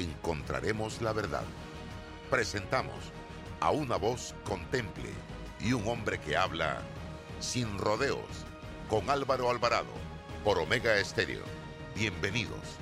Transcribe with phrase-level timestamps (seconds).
[0.00, 1.44] encontraremos la verdad.
[2.30, 2.94] Presentamos
[3.60, 5.10] a una voz contemple
[5.60, 6.80] y un hombre que habla
[7.38, 8.46] sin rodeos
[8.88, 9.92] con Álvaro Alvarado
[10.44, 11.42] por Omega Estéreo.
[11.94, 12.78] Bienvenidos.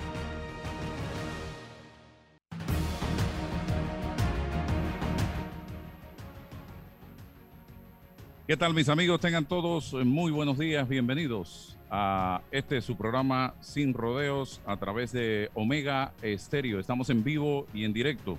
[8.47, 9.19] ¿Qué tal mis amigos?
[9.19, 15.49] Tengan todos muy buenos días, bienvenidos a este su programa Sin Rodeos a través de
[15.53, 16.79] Omega Estéreo.
[16.79, 18.37] Estamos en vivo y en directo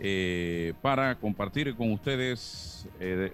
[0.00, 2.86] eh, para compartir con ustedes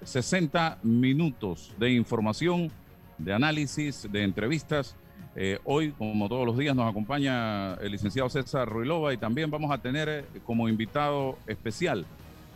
[0.04, 2.70] 60 eh, minutos de información,
[3.18, 4.94] de análisis, de entrevistas.
[5.36, 9.70] Eh, hoy, como todos los días, nos acompaña el licenciado César Ruilova y también vamos
[9.70, 12.04] a tener como invitado especial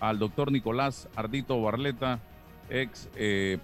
[0.00, 2.18] al doctor Nicolás Ardito Barleta,
[2.68, 3.08] ex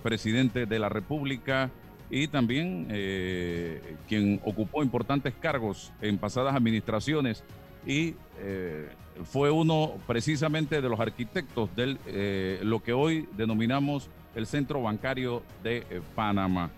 [0.03, 1.71] presidente de la República
[2.11, 7.45] y también eh, quien ocupó importantes cargos en pasadas administraciones
[7.87, 8.89] y eh,
[9.25, 15.43] fue uno precisamente de los arquitectos de eh, lo que hoy denominamos el Centro Bancario
[15.63, 16.71] de Panamá.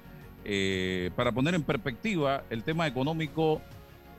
[1.16, 3.60] para poner en perspectiva el tema económico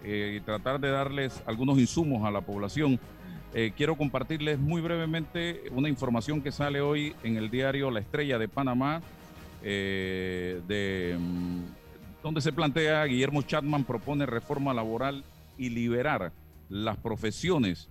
[0.03, 3.00] y tratar de darles algunos insumos a la población,
[3.75, 8.47] quiero compartirles muy brevemente una información que sale hoy en el diario La Estrella de
[8.47, 9.02] Panamá,
[9.64, 11.64] eh, de, mm,
[12.22, 15.23] donde se plantea Guillermo Chatman propone reforma laboral
[15.58, 16.31] y liberar
[16.69, 17.89] las profesiones.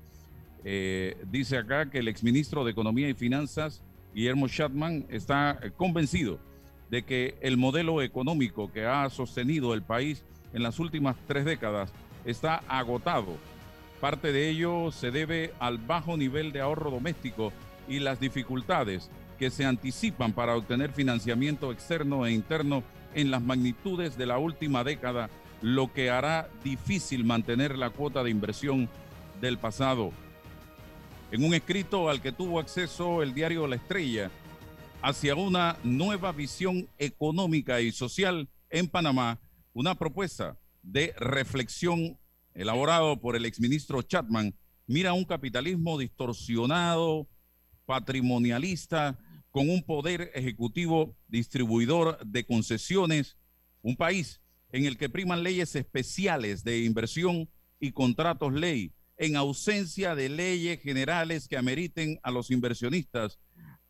[0.65, 3.83] Eh, dice acá que el exministro de Economía y Finanzas,
[4.15, 6.39] Guillermo Chatman, está convencido
[6.91, 11.91] de que el modelo económico que ha sostenido el país en las últimas tres décadas
[12.25, 13.37] está agotado.
[14.01, 17.53] Parte de ello se debe al bajo nivel de ahorro doméstico
[17.89, 22.83] y las dificultades que se anticipan para obtener financiamiento externo e interno
[23.15, 28.31] en las magnitudes de la última década, lo que hará difícil mantener la cuota de
[28.31, 28.89] inversión
[29.41, 30.13] del pasado.
[31.31, 34.31] En un escrito al que tuvo acceso el diario La Estrella,
[35.03, 39.41] hacia una nueva visión económica y social en Panamá,
[39.73, 42.19] una propuesta de reflexión
[42.55, 44.55] elaborado por el exministro Chapman
[44.87, 47.27] mira un capitalismo distorsionado,
[47.93, 49.19] patrimonialista,
[49.51, 53.37] con un poder ejecutivo distribuidor de concesiones,
[53.83, 60.15] un país en el que priman leyes especiales de inversión y contratos ley, en ausencia
[60.15, 63.39] de leyes generales que ameriten a los inversionistas.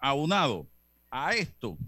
[0.00, 0.68] Aunado
[1.08, 1.78] a esto,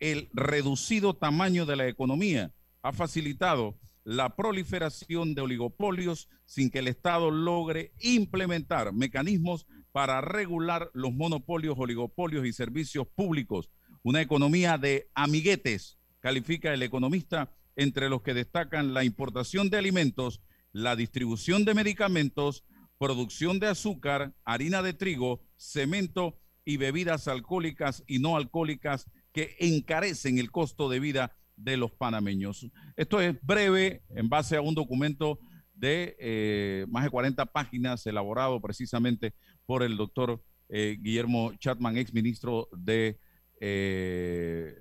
[0.00, 6.88] el reducido tamaño de la economía ha facilitado la proliferación de oligopolios sin que el
[6.88, 13.70] Estado logre implementar mecanismos para regular los monopolios, oligopolios y servicios públicos.
[14.02, 20.40] Una economía de amiguetes, califica el economista, entre los que destacan la importación de alimentos,
[20.72, 22.64] la distribución de medicamentos,
[22.98, 30.38] producción de azúcar, harina de trigo, cemento y bebidas alcohólicas y no alcohólicas que encarecen
[30.38, 32.66] el costo de vida de los panameños.
[32.96, 35.38] Esto es breve en base a un documento
[35.78, 39.34] de eh, más de 40 páginas elaborado precisamente
[39.64, 43.18] por el doctor eh, Guillermo Chatman, ex ministro de
[43.60, 44.74] eh,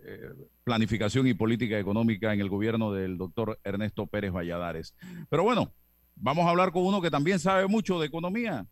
[0.64, 4.96] Planificación y Política Económica en el gobierno del doctor Ernesto Pérez Valladares.
[5.30, 5.72] Pero bueno,
[6.16, 8.68] vamos a hablar con uno que también sabe mucho de economía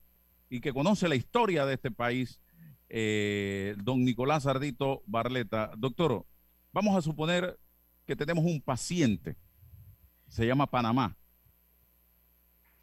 [0.50, 2.40] y que conoce la historia de este país,
[3.84, 5.72] don Nicolás Ardito Barleta.
[5.78, 6.26] Doctor,
[6.72, 7.58] vamos a suponer
[8.06, 9.38] que tenemos un paciente,
[10.28, 11.18] se llama Panamá,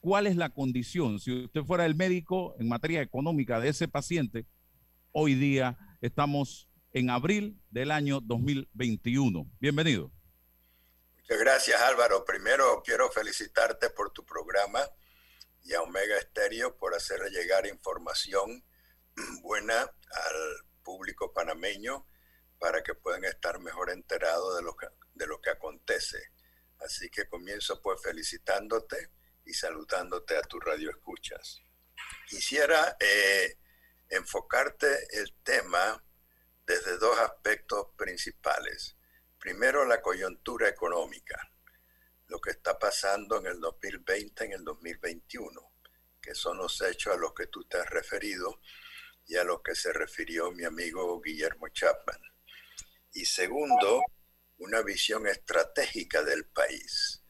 [0.03, 1.21] cuál es la condición.
[1.21, 4.47] Si usted fuera el médico en materia económica de ese paciente,
[5.13, 9.49] hoy día estamos en abril del año 2021.
[9.61, 10.11] Bienvenido.
[11.19, 12.25] Muchas gracias Álvaro.
[12.25, 14.81] Primero quiero felicitarte por tu programa
[15.63, 18.65] y a Omega Estéreo por hacerle llegar información
[19.43, 22.09] buena al público panameño
[22.59, 26.19] para que puedan estar mejor enterados de lo que, de lo que acontece.
[26.81, 29.13] Así que comienzo pues felicitándote
[29.45, 31.61] y saludándote a tu radio escuchas.
[32.29, 33.59] Quisiera eh,
[34.09, 36.03] enfocarte el tema
[36.67, 38.97] desde dos aspectos principales.
[39.39, 41.41] Primero, la coyuntura económica,
[42.29, 45.69] lo que está pasando en el 2020, en el 2021.
[46.21, 48.61] que son los hechos a los que tú te has referido
[49.27, 52.21] y a los que se refirió mi amigo Guillermo Chapman.
[53.13, 54.03] Y segundo,
[54.59, 57.22] una visión estratégica del país,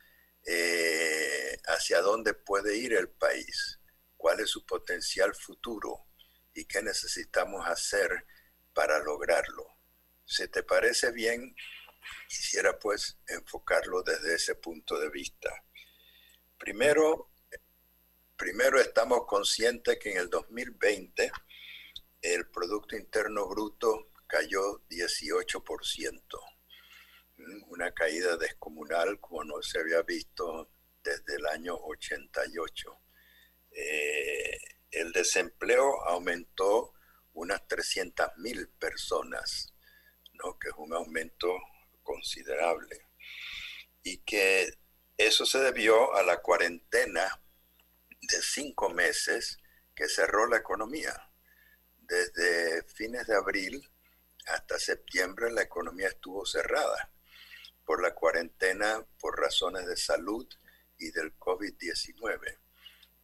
[0.47, 3.81] eh, hacia dónde puede ir el país,
[4.17, 6.06] cuál es su potencial futuro
[6.55, 8.27] y qué necesitamos hacer
[8.73, 9.67] para lograrlo.
[10.25, 11.55] Si te parece bien,
[12.29, 15.50] quisiera pues enfocarlo desde ese punto de vista.
[16.59, 17.31] Primero,
[18.37, 21.31] primero estamos conscientes que en el 2020
[22.23, 26.23] el Producto Interno Bruto cayó 18%,
[27.69, 30.71] una caída descomunal como no se había visto
[31.03, 33.00] desde el año 88.
[33.71, 34.59] Eh,
[34.91, 36.94] el desempleo aumentó
[37.35, 39.75] unas 300.000 personas,
[40.35, 40.59] ¿no?
[40.59, 41.49] que es un aumento
[42.03, 43.09] considerable.
[44.03, 44.79] Y que
[45.17, 47.43] eso se debió a la cuarentena
[48.21, 49.59] de cinco meses
[49.95, 51.31] que cerró la economía.
[51.99, 53.88] Desde fines de abril
[54.47, 57.12] hasta septiembre la economía estuvo cerrada
[57.93, 60.49] por la cuarentena, por razones de salud
[60.97, 62.59] y del COVID-19.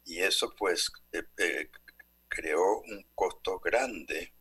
[0.04, 1.70] Y eso pues eh, eh,
[2.28, 4.34] creó un costo grande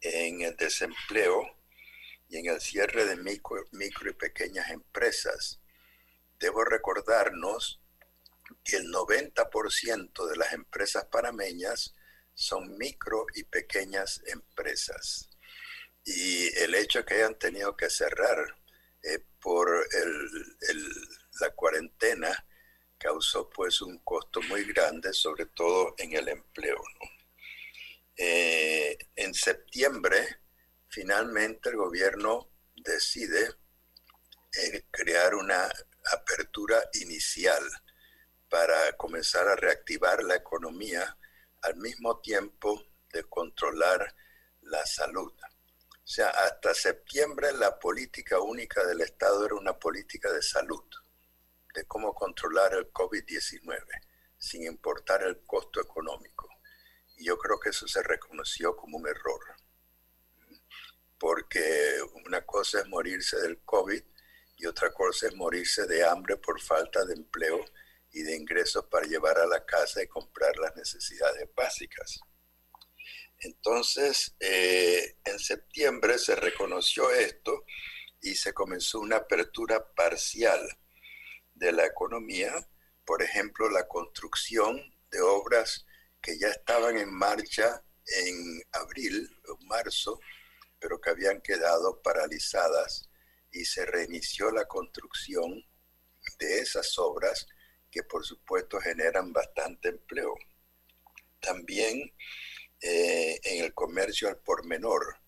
[0.00, 1.44] en el desempleo
[2.28, 5.60] y en el cierre de micro, micro y pequeñas empresas.
[6.38, 7.80] Debo recordarnos
[8.62, 11.92] que el 90% de las empresas panameñas
[12.34, 15.28] son micro y pequeñas empresas.
[16.04, 18.54] Y el hecho que hayan tenido que cerrar
[19.06, 19.68] eh, por
[21.40, 22.46] la cuarentena
[22.98, 26.82] causó pues un costo muy grande, sobre todo en el empleo.
[28.16, 30.40] Eh, en septiembre,
[30.88, 33.54] finalmente el gobierno decide
[34.54, 35.70] eh, crear una
[36.12, 37.62] apertura inicial
[38.48, 41.16] para comenzar a reactivar la economía
[41.62, 42.82] al mismo tiempo
[43.12, 44.14] de controlar
[44.62, 45.32] la salud.
[46.06, 50.84] O sea, hasta septiembre la política única del Estado era una política de salud,
[51.74, 53.84] de cómo controlar el COVID-19,
[54.38, 56.48] sin importar el costo económico.
[57.16, 59.40] Y yo creo que eso se reconoció como un error,
[61.18, 64.04] porque una cosa es morirse del COVID
[64.58, 67.64] y otra cosa es morirse de hambre por falta de empleo
[68.12, 72.20] y de ingresos para llevar a la casa y comprar las necesidades básicas.
[73.40, 77.64] Entonces, eh, en septiembre se reconoció esto
[78.20, 80.60] y se comenzó una apertura parcial
[81.54, 82.52] de la economía,
[83.04, 84.80] por ejemplo, la construcción
[85.10, 85.86] de obras
[86.20, 90.20] que ya estaban en marcha en abril o marzo,
[90.78, 93.08] pero que habían quedado paralizadas
[93.52, 95.64] y se reinició la construcción
[96.38, 97.46] de esas obras
[97.90, 100.34] que por supuesto generan bastante empleo.
[101.40, 102.12] También
[102.80, 105.20] eh, en el comercio al por menor,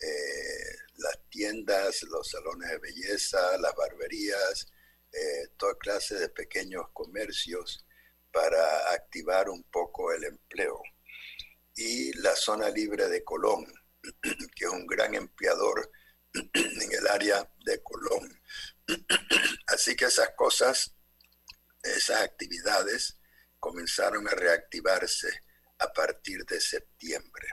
[0.00, 4.66] eh, las tiendas, los salones de belleza, las barberías,
[5.12, 7.84] eh, toda clase de pequeños comercios
[8.32, 10.80] para activar un poco el empleo.
[11.74, 13.64] Y la zona libre de Colón,
[14.22, 15.90] que es un gran empleador
[16.32, 18.40] en el área de Colón.
[19.68, 20.94] Así que esas cosas,
[21.82, 23.18] esas actividades
[23.58, 25.47] comenzaron a reactivarse
[25.78, 27.48] a partir de septiembre.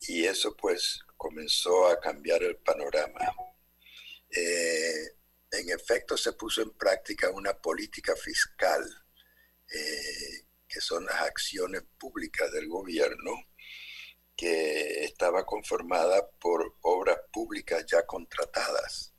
[0.00, 3.34] Y eso pues comenzó a cambiar el panorama.
[4.30, 5.16] Eh,
[5.50, 8.82] en efecto, se puso en práctica una política fiscal
[9.70, 13.32] eh, que son las acciones públicas del gobierno,
[14.36, 19.14] que estaba conformada por obras públicas ya contratadas.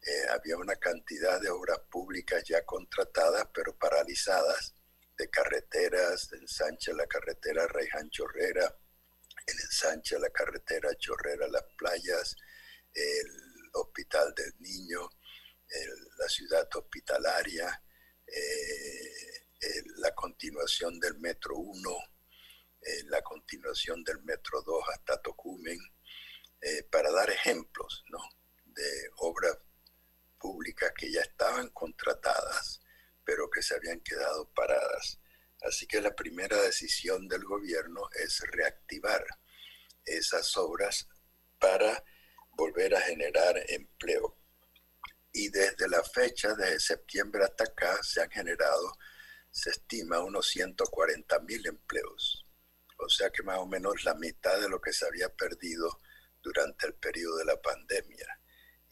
[0.00, 4.74] Eh, había una cantidad de obras públicas ya contratadas, pero paralizadas,
[5.22, 8.76] de carreteras, el ensanche la carretera Reyhan Chorrera,
[9.46, 12.36] el ensanche la carretera Chorrera Las Playas,
[12.92, 15.08] el Hospital del Niño,
[16.18, 17.82] la ciudad hospitalaria,
[18.26, 21.90] eh, la continuación del Metro 1,
[23.04, 25.78] la continuación del Metro 2 hasta Tocumen,
[26.60, 28.04] eh, para dar ejemplos
[28.64, 29.56] de obras
[30.36, 32.81] públicas que ya estaban contratadas,
[33.24, 35.18] pero que se habían quedado paradas.
[35.62, 39.24] Así que la primera decisión del gobierno es reactivar
[40.04, 41.08] esas obras
[41.58, 42.04] para
[42.50, 44.38] volver a generar empleo.
[45.32, 48.92] Y desde la fecha de septiembre hasta acá se han generado
[49.52, 52.46] se estima unos 140 mil empleos,
[52.96, 56.00] o sea que más o menos la mitad de lo que se había perdido
[56.40, 58.40] durante el periodo de la pandemia.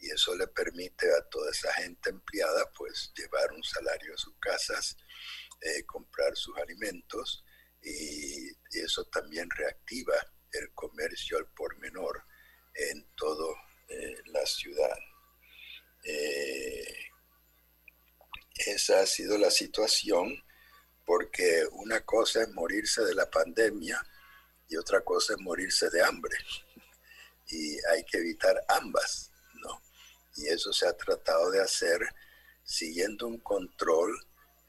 [0.01, 4.35] Y eso le permite a toda esa gente empleada pues llevar un salario a sus
[4.39, 4.97] casas,
[5.61, 7.45] eh, comprar sus alimentos
[7.83, 10.15] y, eso también reactiva
[10.53, 12.23] el comercio al por menor
[12.73, 13.53] en toda
[13.89, 14.97] eh, la ciudad.
[16.03, 16.95] Eh,
[18.65, 20.41] esa ha sido la situación
[21.05, 24.01] porque una cosa es morirse de la pandemia
[24.69, 26.37] y otra cosa es morirse de hambre.
[27.47, 29.30] Y hay que evitar ambas.
[30.35, 32.01] Y eso se ha tratado de hacer
[32.63, 34.17] siguiendo un control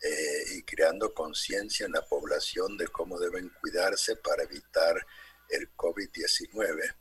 [0.03, 5.07] eh, y creando conciencia en la población de cómo deben cuidarse para evitar
[5.49, 6.95] el COVID-19,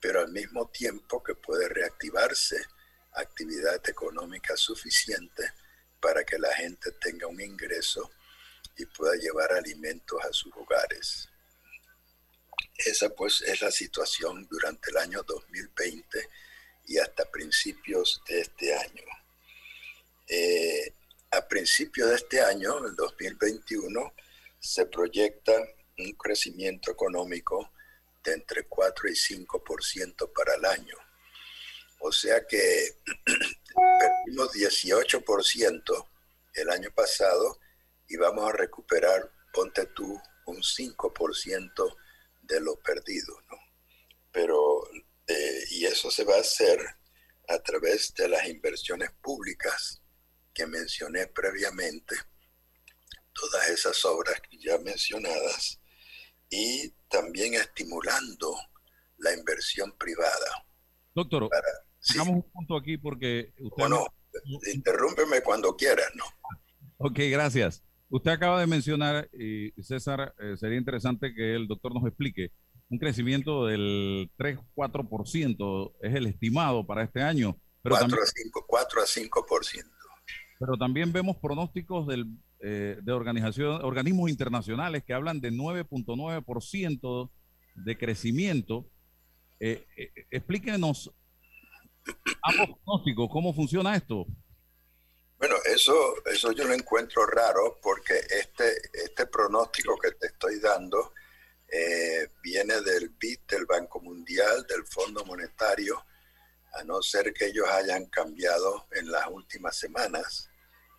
[0.00, 2.64] pero al mismo tiempo que puede reactivarse
[3.14, 5.52] actividad económica suficiente
[6.00, 8.10] para que la gente tenga un ingreso
[8.76, 11.28] y pueda llevar alimentos a sus hogares.
[12.76, 16.28] Esa pues es la situación durante el año 2020
[16.86, 19.04] y hasta principios de este año.
[20.28, 20.92] Eh,
[21.30, 24.14] a principios de este año, el 2021,
[24.58, 25.52] se proyecta
[25.98, 27.70] un crecimiento económico
[28.24, 30.96] de entre 4 y 5% para el año.
[32.00, 32.96] O sea que
[33.98, 36.08] perdimos 18%
[36.54, 37.58] el año pasado
[38.08, 41.96] y vamos a recuperar, ponte tú, un 5%
[42.42, 43.36] de lo perdido.
[44.32, 44.88] Pero,
[45.26, 46.80] eh, y eso se va a hacer
[47.48, 50.02] a través de las inversiones públicas
[50.52, 52.16] que mencioné previamente,
[53.32, 55.80] todas esas obras ya mencionadas,
[56.48, 58.56] y también estimulando
[59.18, 60.66] la inversión privada.
[61.14, 61.48] Doctor,
[62.10, 63.76] hagamos un punto aquí porque usted...
[63.76, 64.06] Bueno,
[64.74, 66.24] interrúmpeme cuando quieras, ¿no?
[66.98, 67.82] Ok, gracias.
[68.08, 72.52] Usted acaba de mencionar, y César, eh, sería interesante que el doctor nos explique,
[72.88, 77.56] un crecimiento del 3-4% es el estimado para este año.
[77.82, 79.84] Pero 4, a 5, 4 a 5%.
[80.58, 82.26] Pero también vemos pronósticos del,
[82.60, 87.30] eh, de organización, organismos internacionales que hablan de 9.9%
[87.74, 88.88] de crecimiento.
[89.60, 91.12] Eh, eh, explíquenos
[92.42, 94.26] ambos pronósticos, ¿cómo funciona esto?
[95.38, 95.92] Bueno, eso,
[96.32, 101.12] eso yo lo encuentro raro porque este, este pronóstico que te estoy dando
[102.42, 106.04] viene del BID, del Banco Mundial, del Fondo Monetario,
[106.74, 110.50] a no ser que ellos hayan cambiado en las últimas semanas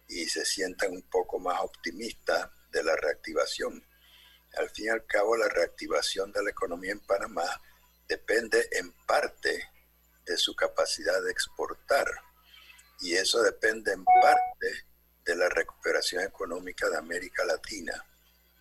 [0.08, 3.84] y se sientan un poco más optimistas de la reactivación.
[4.58, 7.46] Al fin y al cabo, la reactivación de la economía en Panamá
[8.08, 9.70] depende en parte
[10.26, 12.08] de su capacidad de exportar
[13.00, 14.88] y eso depende en parte
[15.26, 18.04] de la recuperación económica de América Latina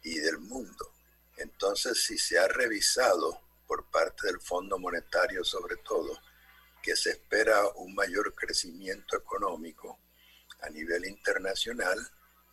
[0.03, 0.96] y del mundo.
[1.37, 6.21] Entonces, si se ha revisado por parte del Fondo Monetario sobre todo,
[6.83, 9.99] que se espera un mayor crecimiento económico
[10.61, 11.99] a nivel internacional,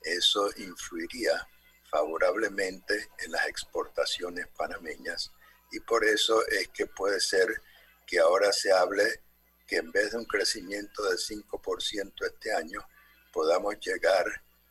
[0.02, 1.48] eso influiría
[1.90, 5.32] favorablemente en las exportaciones panameñas
[5.72, 7.62] y por eso es que puede ser
[8.06, 9.22] que ahora se hable
[9.68, 12.86] que en vez de un crecimiento del 5% este año,
[13.32, 14.26] podamos llegar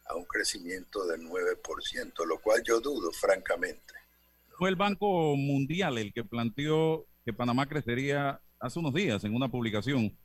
[0.07, 3.95] a un crecimiento del 9%, lo cual yo dudo francamente.
[4.63, 9.51] Fue el Banco Mundial el que planteó que Panamá crecería hace unos días en una
[9.51, 10.17] publicación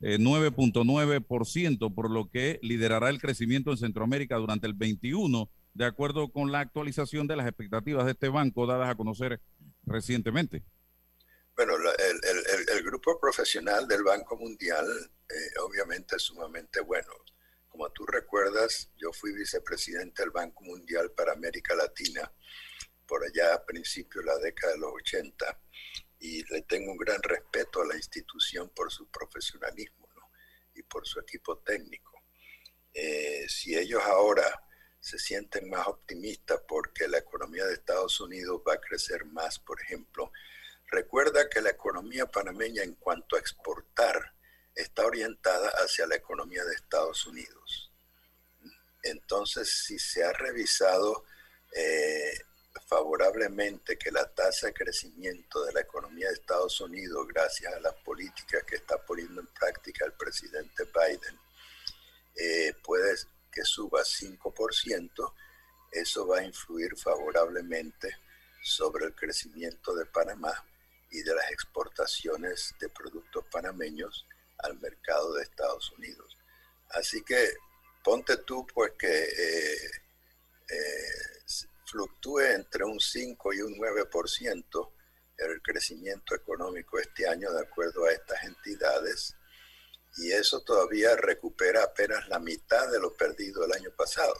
[0.00, 6.32] 9.9%, eh, por lo que liderará el crecimiento en Centroamérica durante el 21, de acuerdo
[6.32, 9.40] con la actualización de las expectativas de este banco dadas a conocer
[9.86, 10.64] recientemente.
[11.54, 14.86] Bueno, el, grupo profesional del Banco Mundial
[15.30, 17.12] eh, obviamente es sumamente bueno.
[17.68, 22.28] Como tú recuerdas, yo fui vicepresidente del Banco Mundial para América Latina
[23.14, 25.60] por allá a principios de la década de los 80
[26.18, 30.08] y le tengo un gran respeto a la institución por su profesionalismo
[30.74, 32.24] y por su equipo técnico.
[32.92, 34.64] Eh, si ellos ahora
[34.98, 39.80] se sienten más optimistas porque la economía de Estados Unidos va a crecer más, por
[39.80, 40.32] ejemplo,
[40.88, 44.34] recuerda que la economía panameña en cuanto a exportar
[44.74, 47.92] está orientada hacia la economía de Estados Unidos.
[49.04, 51.24] Entonces, si se ha revisado
[51.76, 52.40] eh,
[52.86, 57.94] favorablemente que la tasa de crecimiento de la economía de Estados Unidos, gracias a las
[58.04, 61.38] políticas que está poniendo en práctica el presidente Biden,
[62.36, 63.14] eh, puede
[63.50, 65.34] que suba 5%,
[65.92, 68.18] eso va a influir favorablemente
[68.62, 70.52] sobre el crecimiento de Panamá
[71.10, 74.26] y de las exportaciones de productos panameños
[74.58, 76.36] al mercado de Estados Unidos.
[76.90, 77.54] Así que
[78.02, 79.90] ponte tú pues que eh,
[80.68, 81.23] eh,
[81.94, 84.90] fluctúe entre un 5 y un 9%
[85.38, 89.36] el crecimiento económico este año de acuerdo a estas entidades
[90.16, 94.34] y eso todavía recupera apenas la mitad de lo perdido el año pasado.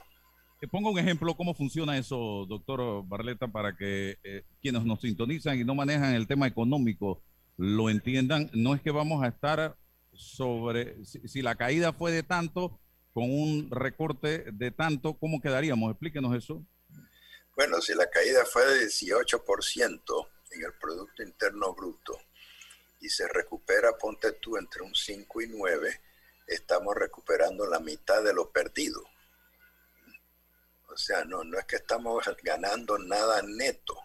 [0.70, 5.74] pongo un ejemplo cómo funciona eso, doctor Barleta, para que quienes nos sintonizan y no
[5.74, 7.22] manejan el tema económico
[7.56, 8.50] lo entiendan.
[8.52, 9.76] No es que vamos a estar
[10.12, 12.80] sobre, si, la caída fue de tanto,
[13.12, 15.90] con un recorte de tanto, ¿cómo quedaríamos?
[15.90, 16.64] Explíquenos eso.
[17.56, 22.20] Bueno, si la caída fue de 18% en el Producto Interno Bruto
[23.00, 26.00] y se recupera, ponte tú, entre un 5 y 9,
[26.48, 29.04] estamos recuperando la mitad de lo perdido.
[30.88, 33.96] O sea, no, no es que estamos ganando nada neto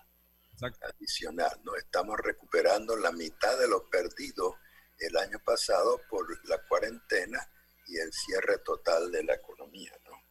[0.82, 4.58] adicional, no estamos recuperando la mitad de lo perdido
[5.00, 7.50] el año pasado por la cuarentena
[7.88, 9.98] y el cierre total de la economía.
[10.06, 10.22] ¿no?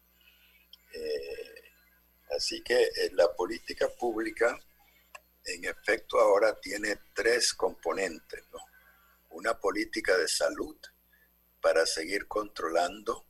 [0.93, 1.58] Eh,
[2.37, 4.59] así que eh, la política pública,
[5.45, 8.45] en efecto, ahora tiene tres componentes.
[8.53, 8.59] ¿no?
[9.31, 10.77] Una política de salud
[11.61, 13.27] para seguir controlando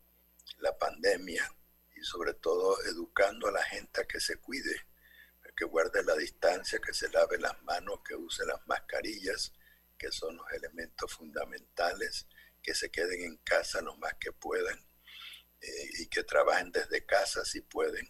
[0.59, 1.51] la pandemia
[1.95, 4.89] y sobre todo educando a la gente a que se cuide,
[5.57, 9.53] que guarde la distancia, que se lave las manos, que use las mascarillas,
[9.99, 12.27] que son los elementos fundamentales,
[12.63, 14.79] que se queden en casa lo más que puedan
[15.61, 18.09] eh, y que trabajen desde casa si pueden,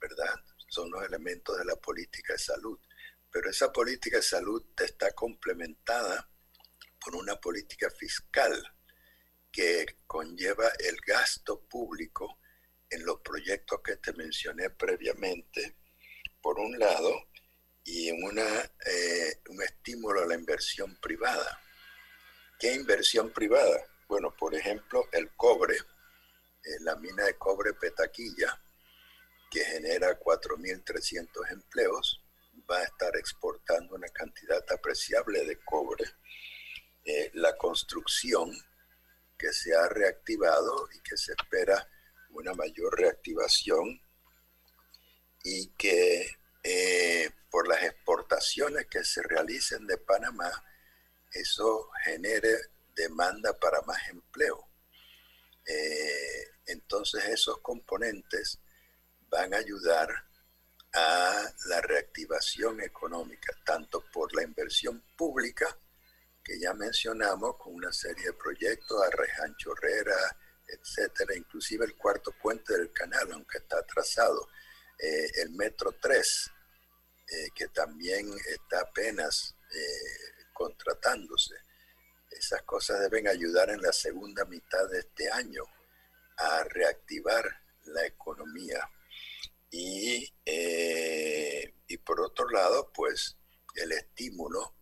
[0.00, 0.34] ¿verdad?
[0.68, 2.78] Son los elementos de la política de salud.
[3.30, 6.30] Pero esa política de salud está complementada
[7.00, 8.62] por una política fiscal
[9.52, 12.40] que conlleva el gasto público
[12.90, 15.76] en los proyectos que te mencioné previamente,
[16.40, 17.28] por un lado,
[17.84, 18.44] y una,
[18.84, 21.60] eh, un estímulo a la inversión privada.
[22.58, 23.86] ¿Qué inversión privada?
[24.08, 28.60] Bueno, por ejemplo, el cobre, eh, la mina de cobre Petaquilla,
[29.50, 32.22] que genera 4.300 empleos,
[32.70, 36.04] va a estar exportando una cantidad apreciable de cobre.
[37.04, 38.50] Eh, la construcción,
[39.38, 41.88] que se ha reactivado y que se espera
[42.30, 44.00] una mayor reactivación
[45.44, 46.26] y que
[46.62, 50.50] eh, por las exportaciones que se realicen de Panamá,
[51.32, 52.56] eso genere
[52.94, 54.68] demanda para más empleo.
[55.66, 58.60] Eh, entonces esos componentes
[59.36, 60.08] van a ayudar
[60.94, 65.78] a la reactivación económica, tanto por la inversión pública,
[66.42, 70.16] que ya mencionamos, con una serie de proyectos, Arrejan Chorrera,
[70.66, 74.48] etcétera, inclusive el cuarto puente del canal, aunque está atrasado,
[74.98, 76.50] eh, el Metro 3,
[77.28, 81.56] eh, que también está apenas eh, contratándose.
[82.30, 85.62] Esas cosas deben ayudar en la segunda mitad de este año
[86.38, 87.44] a reactivar
[87.84, 88.88] la economía.
[89.78, 90.32] Y,
[91.88, 93.36] y por otro lado, pues
[93.74, 94.74] el estímulo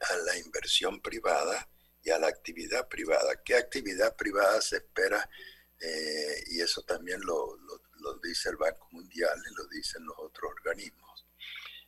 [0.00, 1.68] a la inversión privada
[2.02, 3.42] y a la actividad privada.
[3.44, 5.28] ¿Qué actividad privada se espera?
[6.46, 7.56] y eso también lo,
[8.02, 11.26] lo dice el Banco Mundial y lo dicen los otros organismos.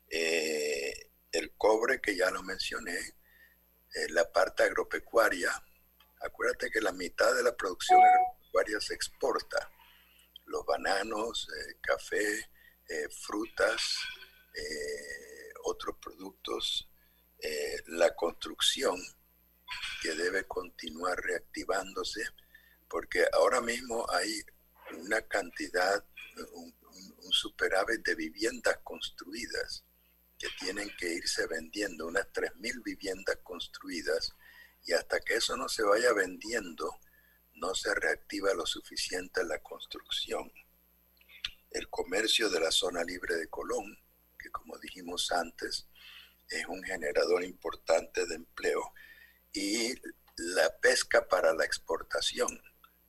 [0.08, 5.50] Eh, el cobre, que ya lo mencioné, eh, la parte agropecuaria,
[6.20, 9.70] acuérdate que la mitad de la producción agropecuaria se exporta.
[10.46, 12.50] Los bananos, eh, café,
[13.22, 13.82] frutas,
[15.64, 16.88] otros productos,
[17.86, 19.00] la construcción,
[20.02, 22.22] que debe continuar reactivándose,
[22.88, 24.42] porque ahora mismo hay
[24.98, 26.04] una cantidad,
[26.52, 26.74] un,
[27.30, 29.84] superávit de viviendas construidas
[30.38, 34.32] que tienen que irse vendiendo, unas 3.000 viviendas construidas,
[34.84, 36.96] y hasta que eso no se vaya vendiendo,
[37.54, 40.50] no se reactiva lo suficiente la construcción.
[41.70, 43.98] El comercio de la zona libre de Colón,
[44.38, 45.88] que como dijimos antes,
[46.48, 48.92] es un generador importante de empleo,
[49.52, 49.94] y
[50.36, 52.60] la pesca para la exportación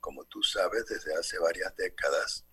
[0.05, 2.45] como tú sabes, desde hace varias décadas,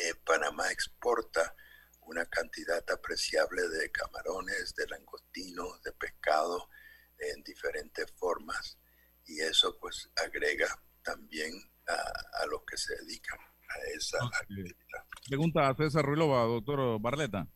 [0.00, 1.54] eh, Panamá exporta
[2.00, 6.68] una cantidad apreciable de camarones, de langostinos, de pescado
[7.16, 8.76] en diferentes formas
[9.24, 11.52] y eso pues agrega también
[11.86, 14.74] a, los que se dedican a esa actividad.
[15.28, 17.48] Pregunta a César Ruilova, doctor Barleta.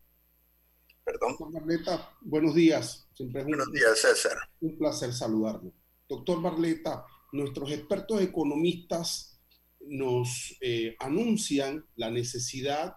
[1.03, 1.31] Perdón.
[1.31, 3.07] Doctor Barleta, buenos días.
[3.17, 4.37] buenos días, César.
[4.61, 5.73] Un placer saludarlo.
[6.07, 9.39] Doctor Barleta, nuestros expertos economistas
[9.81, 12.95] nos eh, anuncian la necesidad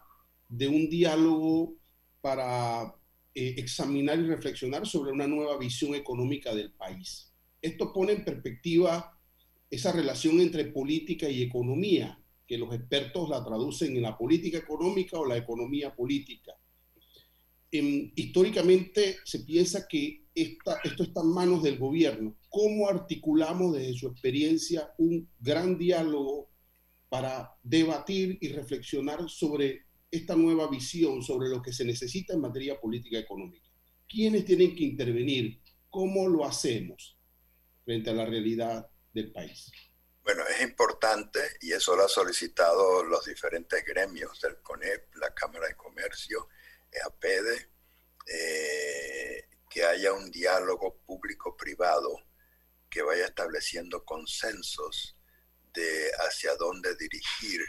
[0.49, 1.75] de un diálogo
[2.21, 2.95] para
[3.35, 7.33] eh, examinar y reflexionar sobre una nueva visión económica del país.
[7.63, 9.19] Esto pone en perspectiva
[9.73, 15.19] esa relación entre política y economía, que los expertos la traducen en la política económica
[15.19, 16.53] o la economía política.
[17.71, 24.93] históricamente se piensa que esto está en manos del gobierno, ¿Cómo articulamos desde su experiencia
[24.99, 26.51] un gran diálogo
[27.09, 32.79] para debatir y reflexionar sobre esta nueva visión, sobre lo que se necesita en materia
[32.79, 33.67] política económica.
[34.07, 35.63] ¿Quiénes tienen que intervenir?
[35.89, 37.17] ¿Cómo lo hacemos
[37.87, 39.71] frente a la realidad del país?
[40.23, 45.67] Bueno, es importante y eso lo han solicitado los diferentes gremios del CONEP, la Cámara
[45.67, 46.49] de Comercio,
[46.93, 47.71] EAPEDE,
[48.27, 52.25] eh, que haya un diálogo público-privado
[52.89, 55.17] que vaya estableciendo consensos
[55.73, 57.61] de hacia dónde dirigir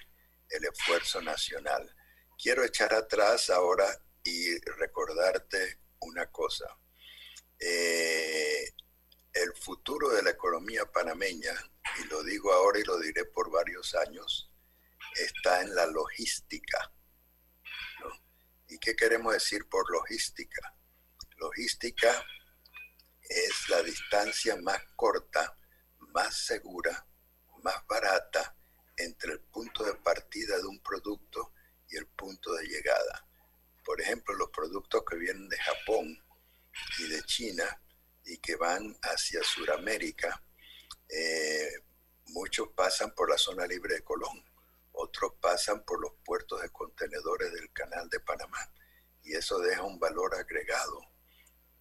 [0.49, 1.95] el esfuerzo nacional.
[2.37, 3.87] Quiero echar atrás ahora
[4.23, 6.65] y recordarte una cosa.
[7.57, 8.73] Eh,
[9.33, 11.53] el futuro de la economía panameña,
[11.99, 14.51] y lo digo ahora y lo diré por varios años,
[15.15, 16.91] está en la logística.
[18.67, 20.75] ¿Y qué queremos decir por logística?
[21.37, 22.25] Logística
[23.21, 25.57] es la distancia más corta,
[25.97, 27.07] más segura,
[27.63, 28.55] más barata
[28.97, 31.53] entre el punto de partida de un producto
[31.89, 33.27] y el punto de llegada.
[33.83, 36.23] Por ejemplo, los productos que vienen de Japón
[36.99, 37.82] y de China
[38.25, 40.41] y que van hacia Sudamérica,
[41.09, 41.83] eh,
[42.27, 44.43] muchos pasan por la zona libre de Colón,
[44.93, 48.71] otros pasan por los puertos de contenedores del Canal de Panamá
[49.23, 50.99] y eso deja un valor agregado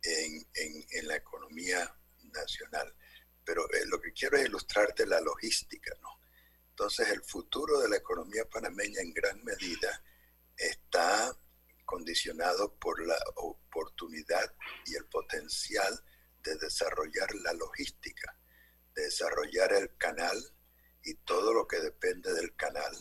[0.03, 1.95] en, en, la economía
[2.33, 2.95] nacional.
[3.45, 6.21] Pero eh, lo que quiero es ilustrarte la logística, ¿no?
[6.71, 10.03] Entonces el futuro de la economía panameña en gran medida
[10.57, 11.37] está
[11.85, 14.55] condicionado por la oportunidad
[14.87, 16.03] y el potencial
[16.43, 18.37] de desarrollar la logística,
[18.95, 20.39] de desarrollar el canal
[21.05, 22.93] y todo lo que depende del canal,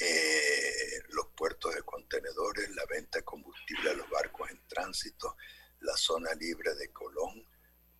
[0.00, 5.36] eh, los puertos de contenedores, la venta de combustible a los barcos en tránsito,
[5.80, 7.46] la zona libre de Colón,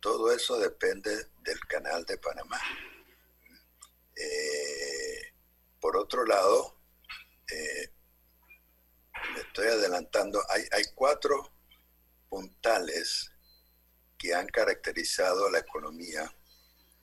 [0.00, 2.60] todo eso depende del canal de Panamá.
[4.16, 5.32] Eh,
[5.80, 6.80] por otro lado,
[7.50, 7.90] eh,
[9.34, 11.52] me estoy adelantando, hay, hay cuatro
[12.28, 13.33] puntales
[14.24, 16.34] que han caracterizado la economía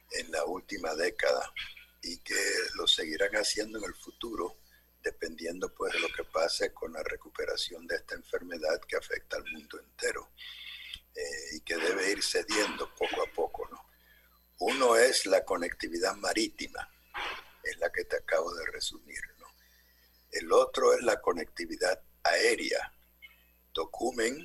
[0.10, 1.54] en la última década
[2.02, 4.58] y que lo seguirán haciendo en el futuro,
[5.04, 9.46] dependiendo pues de lo que pase con la recuperación de esta enfermedad que afecta al
[9.52, 10.32] mundo entero
[11.14, 13.70] eh, y que debe ir cediendo poco a poco.
[13.70, 13.80] ¿no?
[14.58, 16.90] Uno es la conectividad marítima,
[17.64, 19.22] es la que te acabo de resumir.
[19.38, 19.46] ¿no?
[20.32, 22.92] El otro es la conectividad aérea.
[23.74, 24.44] Tocumen,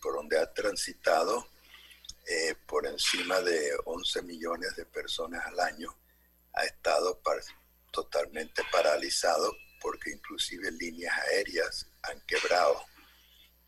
[0.00, 1.51] por donde ha transitado
[2.26, 5.96] eh, por encima de 11 millones de personas al año,
[6.54, 7.20] ha estado
[7.90, 12.84] totalmente paralizado porque inclusive líneas aéreas han quebrado.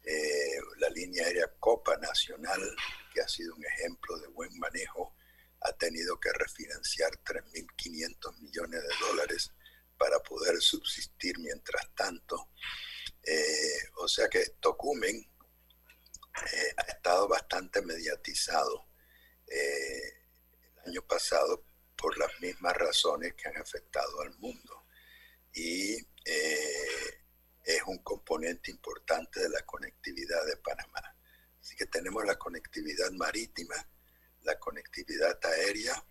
[0.05, 2.61] Eh, la línea aérea Copa Nacional,
[3.12, 5.14] que ha sido un ejemplo de buen manejo,
[5.62, 9.51] ha tenido que refinanciar 3.500 millones de dólares
[9.99, 12.51] para poder subsistir mientras tanto.
[13.23, 15.27] Eh, o sea que Tocumen
[16.42, 18.88] eh, ha estado bastante mediatizado
[19.47, 20.12] eh,
[20.85, 21.64] el año pasado
[21.97, 24.87] por las mismas razones que han afectado al mundo.
[25.53, 25.94] Y
[26.25, 27.23] eh,
[27.64, 31.16] es un componente importante de la conectividad de Panamá.
[31.61, 33.75] Así que tenemos la conectividad marítima,
[34.42, 36.05] la conectividad aérea,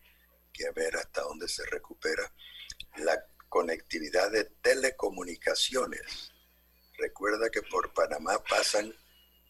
[0.52, 2.34] que a ver hasta dónde se recupera,
[2.98, 6.32] la conectividad de telecomunicaciones.
[6.98, 8.96] Recuerda que por Panamá pasan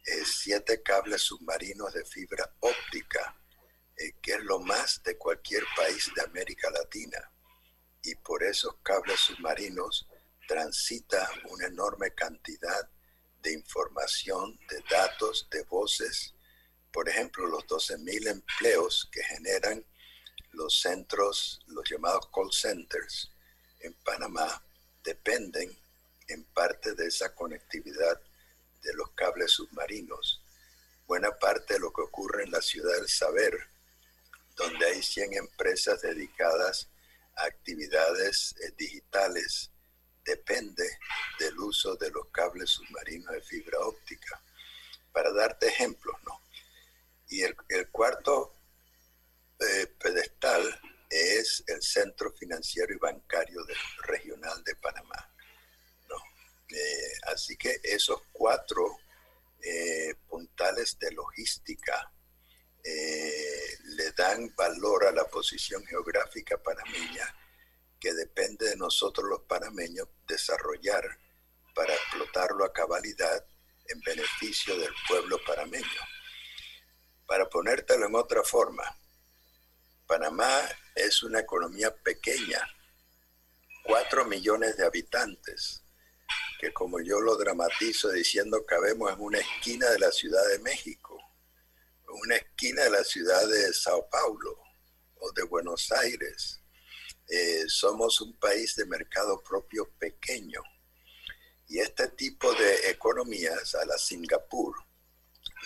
[0.05, 3.37] eh, siete cables submarinos de fibra óptica,
[3.95, 7.31] eh, que es lo más de cualquier país de América Latina.
[8.01, 10.07] Y por esos cables submarinos
[10.47, 12.89] transita una enorme cantidad
[13.41, 16.33] de información, de datos, de voces.
[16.91, 19.85] Por ejemplo, los 12.000 empleos que generan
[20.51, 23.31] los centros, los llamados call centers
[23.79, 24.63] en Panamá,
[25.03, 25.77] dependen
[26.27, 28.21] en parte de esa conectividad
[28.84, 30.41] de los cables submarinos.
[31.08, 33.67] Buena parte de lo que ocurre en la ciudad del saber,
[34.56, 36.89] donde hay 100 empresas dedicadas
[37.36, 39.72] a actividades eh, digitales,
[40.24, 40.88] depende
[41.39, 44.41] del uso de los cables submarinos de fibra óptica.
[45.12, 46.41] Para darte ejemplos, ¿no?
[47.30, 47.56] Y el,
[47.91, 48.56] cuarto
[49.60, 53.65] eh, pedestal es el Centro Financiero y Bancario
[54.04, 55.33] Regional de Panamá.
[56.69, 58.97] Eh, así que esos cuatro
[59.62, 62.12] eh, puntales de logística
[62.84, 67.34] eh, le dan valor a la posición geográfica panameña
[67.99, 71.04] que depende de nosotros los panameños desarrollar
[71.73, 73.45] para explotarlo a cabalidad
[73.88, 76.02] en beneficio del pueblo panameño.
[77.26, 78.84] Para ponértelo en otra forma,
[80.06, 82.62] Panamá es una economía pequeña
[83.86, 85.83] 4 millones de habitantes,
[86.63, 91.19] que como yo lo dramatizo diciendo cabemos en una esquina de la Ciudad de México,
[92.08, 94.62] en una esquina de la ciudad de Sao Paulo
[95.15, 96.62] o de Buenos Aires.
[97.28, 100.63] Eh, somos un país de mercado propio pequeño.
[101.67, 104.73] Y este tipo de economías, a la Singapur,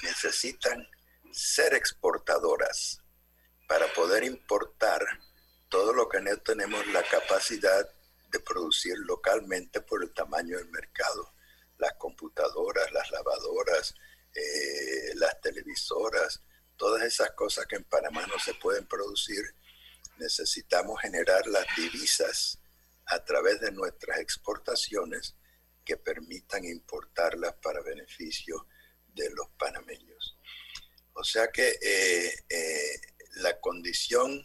[0.02, 0.84] necesitan
[1.32, 3.04] ser exportadoras
[3.68, 5.06] para poder importar
[5.70, 7.88] todo lo que no tenemos la capacidad
[8.30, 11.34] de producir localmente por el tamaño del mercado.
[11.78, 13.96] Las computadoras, las lavadoras,
[14.34, 16.42] eh, las televisoras,
[16.76, 19.44] todas esas cosas que en Panamá no se pueden producir,
[20.18, 22.60] necesitamos generar las divisas
[23.06, 25.36] a través de nuestras exportaciones
[25.86, 28.68] que permitan importarlas para beneficio
[29.08, 30.38] de los panameños.
[31.14, 33.02] O sea que eh, eh,
[33.36, 34.44] la condición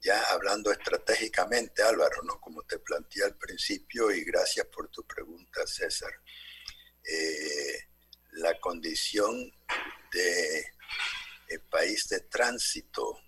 [0.00, 2.40] ya hablando estratégicamente, Álvaro, ¿no?
[2.40, 6.12] Como te planteé al principio, y gracias por tu pregunta, César,
[7.02, 7.88] eh,
[8.32, 9.50] la condición
[10.12, 10.58] de
[11.48, 13.20] eh, país de tránsito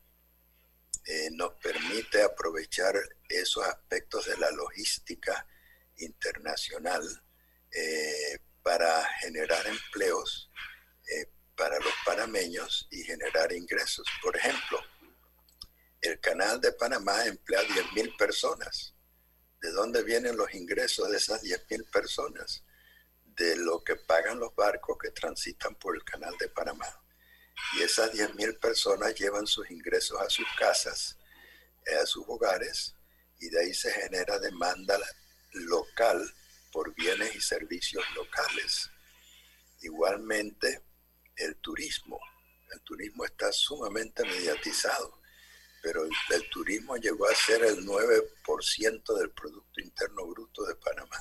[1.06, 2.94] eh, nos permite aprovechar
[3.28, 5.46] esos aspectos de la logística
[5.96, 7.02] internacional
[8.62, 10.50] para generar empleos
[11.54, 14.06] para los panameños y generar ingresos.
[14.22, 14.80] Por ejemplo,
[16.00, 18.94] el canal de Panamá emplea 10.000 personas.
[19.60, 22.62] ¿De dónde vienen los ingresos de esas 10.000 personas?
[23.24, 26.86] De lo que pagan los barcos que transitan por el canal de Panamá.
[27.76, 31.18] Y esas 10.000 personas llevan sus ingresos a sus casas,
[31.86, 32.94] eh, a sus hogares,
[33.40, 34.98] y de ahí se genera demanda
[35.52, 36.32] local
[36.72, 38.88] por bienes y servicios locales.
[39.80, 40.82] Igualmente,
[41.36, 42.20] el turismo.
[42.72, 45.17] El turismo está sumamente mediatizado
[45.88, 51.16] pero el, turismo llegó a ser el 9% del Producto Interno Bruto de Panamá.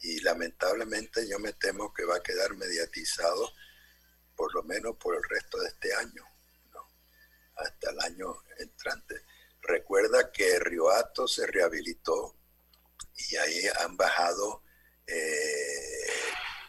[0.00, 3.52] Y lamentablemente yo me temo que va a quedar mediatizado
[4.34, 6.24] por lo menos por el resto de este año,
[7.56, 9.16] hasta el año entrante.
[9.60, 12.38] Recuerda que Riohato se rehabilitó
[13.28, 14.62] y ahí han bajado
[15.06, 16.06] eh,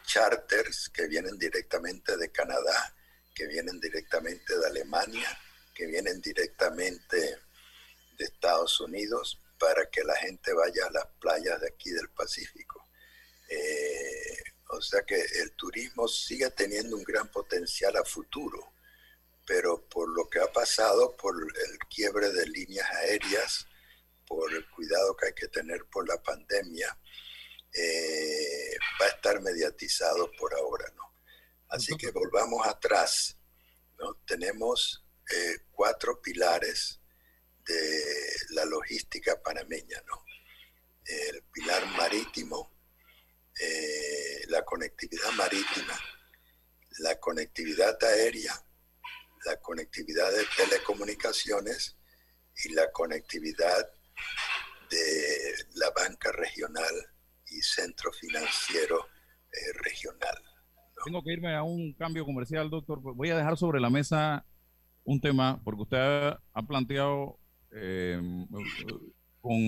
[0.04, 2.94] charters que vienen directamente de Canadá,
[3.34, 5.38] que vienen directamente de Alemania,
[5.74, 11.68] que vienen directamente de Estados Unidos para que la gente vaya a las playas de
[11.68, 12.88] aquí del Pacífico.
[13.48, 18.72] Eh, o sea que el turismo sigue teniendo un gran potencial a futuro,
[19.46, 23.66] pero por lo que ha pasado, por el quiebre de líneas aéreas,
[24.26, 26.96] por el cuidado que hay que tener por la pandemia,
[27.72, 31.12] eh, va a estar mediatizado por ahora, ¿no?
[31.68, 33.36] Así que volvamos atrás,
[33.98, 34.14] ¿no?
[34.26, 37.00] Tenemos eh, cuatro pilares
[37.66, 38.04] de
[38.50, 40.24] la logística panameña, ¿no?
[41.04, 42.72] El pilar marítimo,
[43.60, 45.98] eh, la conectividad marítima,
[46.98, 48.54] la conectividad aérea,
[49.44, 51.96] la conectividad de telecomunicaciones
[52.64, 53.90] y la conectividad
[54.90, 56.94] de la banca regional
[57.46, 59.08] y centro financiero
[59.52, 60.36] eh, regional.
[61.04, 63.00] Tengo que irme a un cambio comercial, doctor.
[63.00, 64.44] Voy a dejar sobre la mesa
[65.04, 65.98] un tema, porque usted
[66.52, 67.38] ha, planteado
[67.72, 68.20] eh,
[69.40, 69.58] con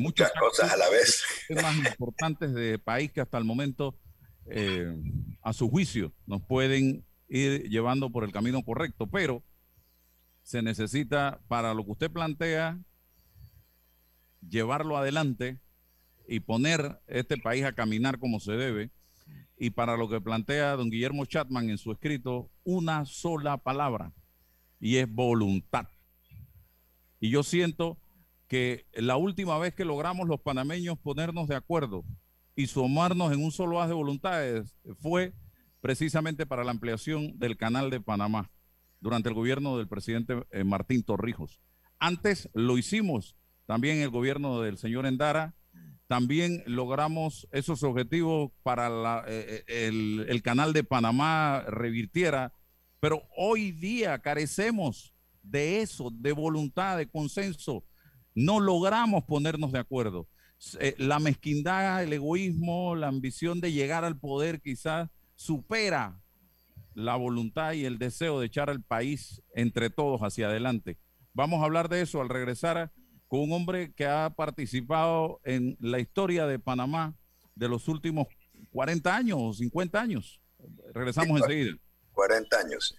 [0.00, 1.24] muchas cosas a la vez.
[1.48, 3.98] Temas importantes de país que hasta el momento,
[4.46, 4.94] eh,
[5.42, 9.42] a su juicio, nos pueden ir llevando por el camino correcto, pero
[10.42, 12.78] se necesita para lo que usted plantea
[14.46, 15.60] llevarlo adelante
[16.26, 18.90] y poner este país a caminar como se debe.
[19.58, 24.12] Y para lo que plantea don Guillermo Chatman en su escrito, una sola palabra,
[24.80, 25.88] y es voluntad.
[27.20, 27.98] Y yo siento
[28.46, 32.04] que la última vez que logramos los panameños ponernos de acuerdo
[32.56, 35.34] y sumarnos en un solo haz de voluntades fue
[35.80, 38.50] precisamente para la ampliación del canal de Panamá
[39.00, 41.60] durante el gobierno del presidente eh, Martín Torrijos.
[41.98, 43.36] Antes lo hicimos
[43.66, 45.54] también el gobierno del señor Endara,
[46.06, 48.88] también logramos esos objetivos para
[49.28, 52.54] eh, eh, el, el canal de Panamá revirtiera
[53.00, 57.84] pero hoy día carecemos de eso, de voluntad, de consenso.
[58.34, 60.28] No logramos ponernos de acuerdo.
[60.80, 66.20] Eh, la mezquindad, el egoísmo, la ambición de llegar al poder quizás supera
[66.94, 70.98] la voluntad y el deseo de echar al país entre todos hacia adelante.
[71.32, 72.90] Vamos a hablar de eso al regresar
[73.28, 77.16] con un hombre que ha participado en la historia de Panamá
[77.54, 78.26] de los últimos
[78.70, 80.40] 40 años o 50 años.
[80.92, 81.76] Regresamos enseguida.
[82.18, 82.98] 40 años.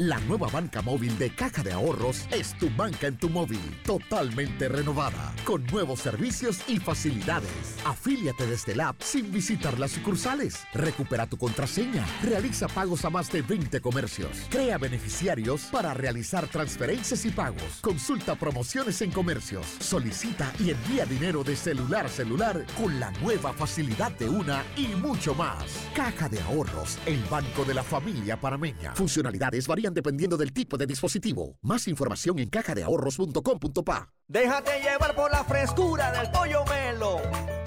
[0.00, 4.66] La nueva banca móvil de Caja de Ahorros es tu banca en tu móvil, totalmente
[4.66, 7.76] renovada, con nuevos servicios y facilidades.
[7.84, 10.64] Afíliate desde el app sin visitar las sucursales.
[10.72, 17.26] Recupera tu contraseña, realiza pagos a más de 20 comercios, crea beneficiarios para realizar transferencias
[17.26, 22.98] y pagos, consulta promociones en comercios, solicita y envía dinero de celular a celular con
[22.98, 25.62] la nueva facilidad de una y mucho más.
[25.94, 28.94] Caja de Ahorros, el banco de la familia parameña.
[28.94, 31.56] Funcionalidades varían dependiendo del tipo de dispositivo.
[31.62, 34.08] Más información en cajadeahorros.com.pa.
[34.28, 37.20] Déjate llevar por la frescura del pollo melo.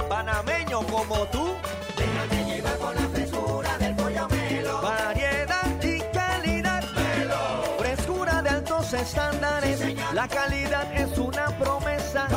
[0.10, 1.54] Panameño como tú.
[1.98, 4.82] Déjate llevar por la frescura del pollo melo.
[4.82, 6.84] Variedad y calidad.
[6.96, 7.78] Melo.
[7.78, 9.80] Frescura de altos estándares.
[10.14, 12.28] la calidad es una promesa.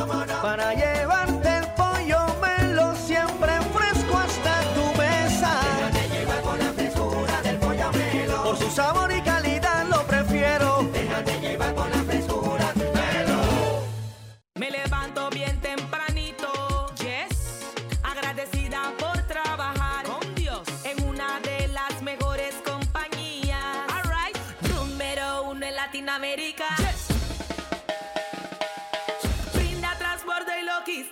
[0.43, 1.46] Para llevarte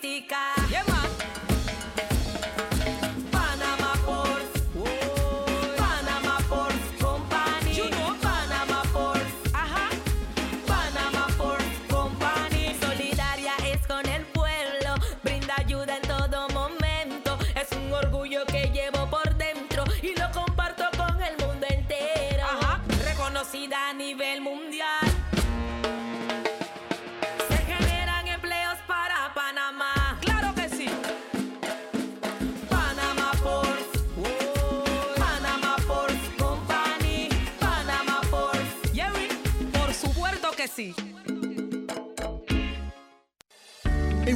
[0.02, 0.63] y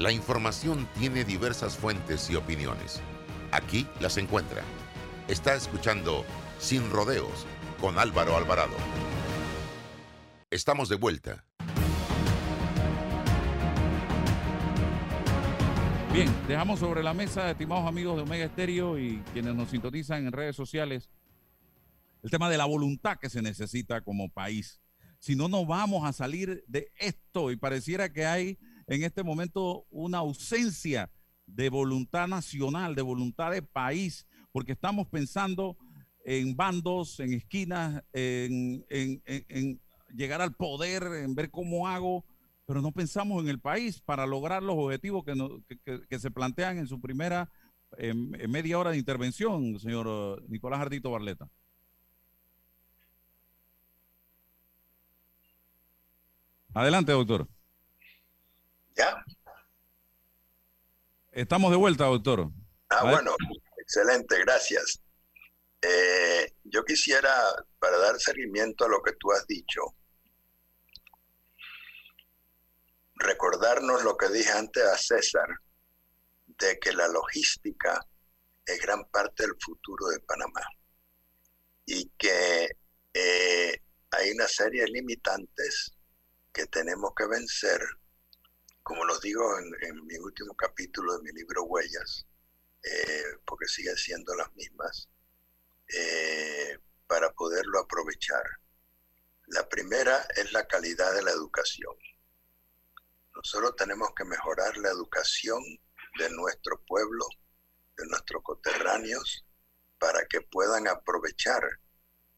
[0.00, 3.02] La información tiene diversas fuentes y opiniones.
[3.52, 4.62] Aquí las encuentra.
[5.28, 6.24] Está escuchando
[6.58, 7.44] Sin Rodeos
[7.78, 8.72] con Álvaro Alvarado.
[10.48, 11.44] Estamos de vuelta.
[16.14, 20.32] Bien, dejamos sobre la mesa, estimados amigos de Omega Estéreo y quienes nos sintonizan en
[20.32, 21.10] redes sociales,
[22.22, 24.80] el tema de la voluntad que se necesita como país.
[25.18, 28.58] Si no, no vamos a salir de esto y pareciera que hay
[28.90, 31.10] en este momento una ausencia
[31.46, 35.76] de voluntad nacional, de voluntad de país, porque estamos pensando
[36.24, 38.84] en bandos, en esquinas, en,
[40.12, 42.24] llegar al poder, en ver cómo hago,
[42.66, 47.00] pero no pensamos en el país para lograr los objetivos que, se plantean en su
[47.00, 47.48] primera
[47.96, 51.48] eh, media hora de intervención, señor uh, Nicolás Ardito Barleta.
[56.74, 57.48] Adelante, doctor.
[59.00, 59.24] ¿Ya?
[61.32, 62.50] Estamos de vuelta, doctor.
[62.90, 63.34] Ah, bueno,
[63.78, 65.00] excelente, gracias.
[65.80, 67.32] Eh, yo quisiera,
[67.78, 69.80] para dar seguimiento a lo que tú has dicho,
[73.14, 75.48] recordarnos lo que dije antes a César,
[76.46, 78.06] de que la logística
[78.66, 80.60] es gran parte del futuro de Panamá
[81.86, 82.68] y que
[83.14, 85.92] eh, hay una serie de limitantes
[86.52, 87.80] que tenemos que vencer,
[88.90, 92.26] como los digo en, en mi último capítulo de mi libro Huellas,
[92.82, 95.08] eh, porque siguen siendo las mismas,
[95.96, 96.76] eh,
[97.06, 98.42] para poderlo aprovechar.
[99.46, 101.94] La primera es la calidad de la educación.
[103.36, 105.62] Nosotros tenemos que mejorar la educación
[106.18, 107.26] de nuestro pueblo,
[107.96, 109.46] de nuestros coterráneos,
[110.00, 111.62] para que puedan aprovechar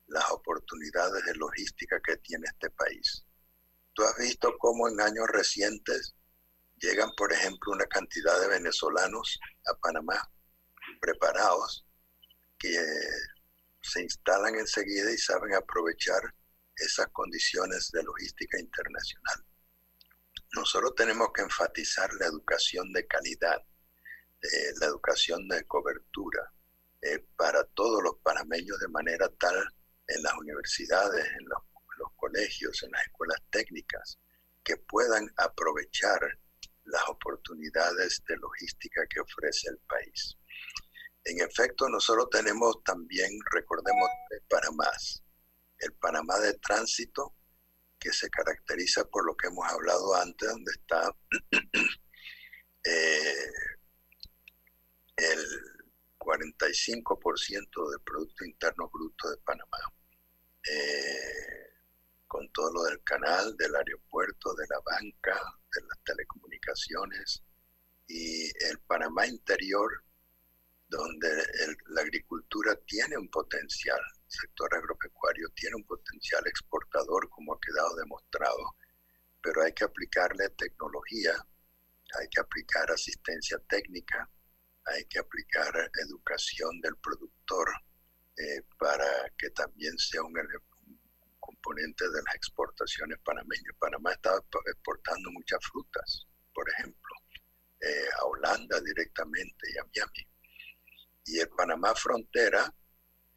[0.09, 3.25] las oportunidades de logística que tiene este país.
[3.95, 6.15] Tú has visto cómo en años recientes
[6.83, 10.31] llegan, por ejemplo, una cantidad de venezolanos a Panamá
[11.01, 11.87] preparados
[12.59, 12.77] que
[13.81, 16.23] se instalan enseguida y saben aprovechar
[16.77, 19.45] esas condiciones de logística internacional.
[20.55, 23.63] Nosotros tenemos que enfatizar la educación de calidad,
[24.43, 26.53] eh, la educación de cobertura
[27.01, 29.57] eh, para todos los panameños de manera tal
[30.09, 31.63] en las universidades, en los,
[31.99, 34.19] los colegios, en las escuelas técnicas,
[34.65, 36.21] que puedan aprovechar
[36.85, 40.37] las oportunidades de logística que ofrece el país.
[41.25, 44.91] En efecto, nosotros tenemos también, recordemos, el Panamá,
[45.79, 47.35] el Panamá de tránsito,
[47.99, 51.15] que se caracteriza por lo que hemos hablado antes, donde está
[52.85, 53.53] eh,
[55.17, 55.47] el
[56.19, 59.79] 45% del Producto Interno Bruto de Panamá,
[60.69, 61.72] eh,
[62.33, 65.39] con todo lo del canal, del aeropuerto, de la banca,
[65.71, 67.43] de las telecomunicaciones,
[68.09, 70.03] y el Panamá interior
[70.89, 71.29] donde
[71.89, 77.97] la agricultura tiene un potencial, el sector agropecuario tiene un potencial exportador, como ha quedado
[77.97, 78.77] demostrado,
[79.43, 81.35] pero hay que aplicarle tecnología,
[82.19, 84.27] hay que aplicar asistencia técnica,
[84.87, 87.69] hay que aplicar educación del productor
[88.39, 90.33] eh, para que también sea un,
[91.55, 93.75] componente de las exportaciones panameñas.
[93.79, 94.35] Panamá está
[94.67, 97.15] exportando muchas frutas, por ejemplo,
[97.81, 100.33] eh, a Holanda directamente y a Miami
[101.25, 102.75] y el Panamá frontera,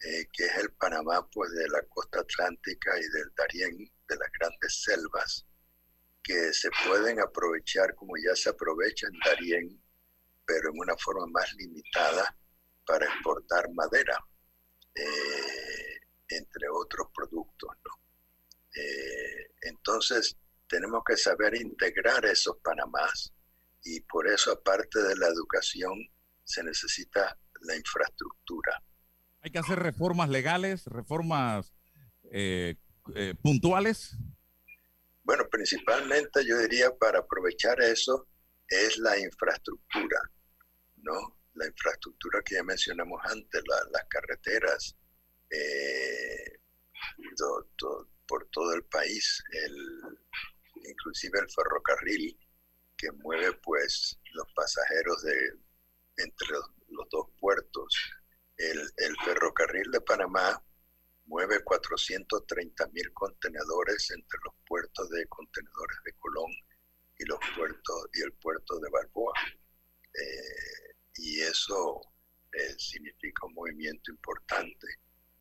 [0.02, 4.30] eh, que es el Panamá pues de la costa atlántica y del Darién, de las
[4.40, 5.46] grandes selvas,
[6.24, 9.84] que se pueden aprovechar como ya se aprovecha en Darién,
[10.46, 12.36] pero en una forma más limitada
[12.86, 14.18] para exportar madera,
[14.96, 16.00] eh,
[16.30, 17.70] entre otros productos.
[18.76, 23.34] Eh, entonces, tenemos que saber integrar esos Panamás
[23.84, 25.94] y por eso, aparte de la educación,
[26.44, 28.84] se necesita la infraestructura.
[29.42, 31.72] Hay que hacer reformas legales, reformas
[32.32, 32.76] eh,
[33.14, 34.18] eh, puntuales.
[35.24, 38.28] Bueno, principalmente yo diría para aprovechar eso
[38.68, 40.20] es la infraestructura,
[40.98, 41.38] ¿no?
[41.54, 43.62] La infraestructura que ya mencionamos antes,
[43.92, 44.96] las carreteras,
[45.50, 46.60] eh,
[48.28, 50.20] por todo el país, el,
[50.90, 52.40] inclusive el ferrocarril
[52.98, 55.66] que mueve pues los pasajeros de
[56.18, 56.48] entre
[56.90, 57.94] los dos puertos.
[58.58, 58.80] El,
[59.26, 60.64] ferrocarril de Panamá
[61.26, 66.52] mueve 430 mil contenedores entre los puertos de contenedores de Colón
[67.18, 69.34] y los puertos y el puerto de Balboa.
[70.14, 72.02] Eh, y eso
[72.54, 74.88] eh, significa un movimiento importante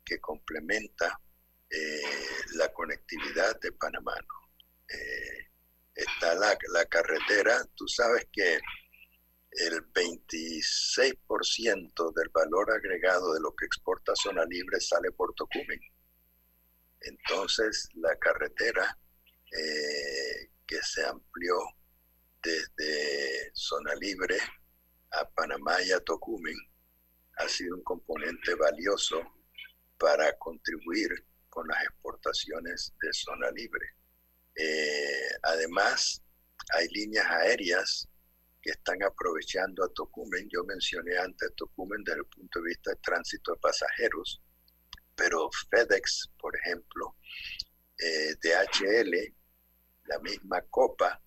[0.03, 1.19] que complementa
[1.75, 2.01] eh,
[2.55, 4.15] la conectividad de Panamá.
[5.93, 8.59] está la, la carretera, tú sabes que
[9.57, 15.79] el 26% del valor agregado de lo que exporta Zona Libre sale por Tocumen.
[17.01, 18.97] Entonces, la carretera
[19.51, 21.55] eh, que se amplió
[22.43, 24.37] desde Zona Libre
[25.11, 26.57] a Panamá y a Tocumen
[27.37, 29.21] ha sido un componente valioso
[29.97, 31.11] para contribuir
[31.55, 33.87] con las exportaciones de Zona Libre.
[34.55, 36.21] Eh, además,
[36.73, 38.09] hay líneas aéreas
[38.61, 40.49] que están aprovechando a Tocumen.
[40.49, 44.41] Yo mencioné antes Tocumen desde el punto de vista de tránsito de pasajeros,
[45.15, 47.15] pero FedEx, por ejemplo,
[47.99, 49.33] eh, DHL,
[50.07, 51.23] la misma Copa,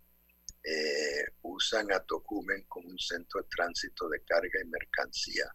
[0.63, 5.51] eh, usan a Tocumen como un centro de tránsito de carga y mercancía.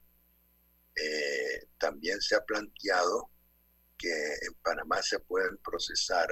[0.95, 3.29] Eh, también se ha planteado
[4.03, 6.27] que en Panamá se pueden procesar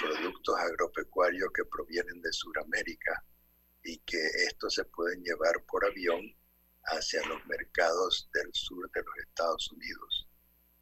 [0.00, 3.24] productos agropecuarios que provienen de Sudamérica
[3.84, 6.20] y que estos se pueden llevar por avión
[6.86, 10.28] hacia los mercados del sur de los Estados Unidos.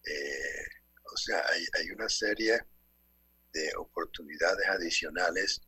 [0.07, 0.65] Eh,
[1.13, 2.59] o sea, hay, hay una serie
[3.53, 5.61] de oportunidades adicionales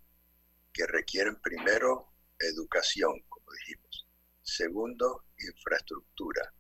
[0.73, 4.07] que requieren primero educación, como dijimos.
[4.43, 6.56] Segundo, infraestructura.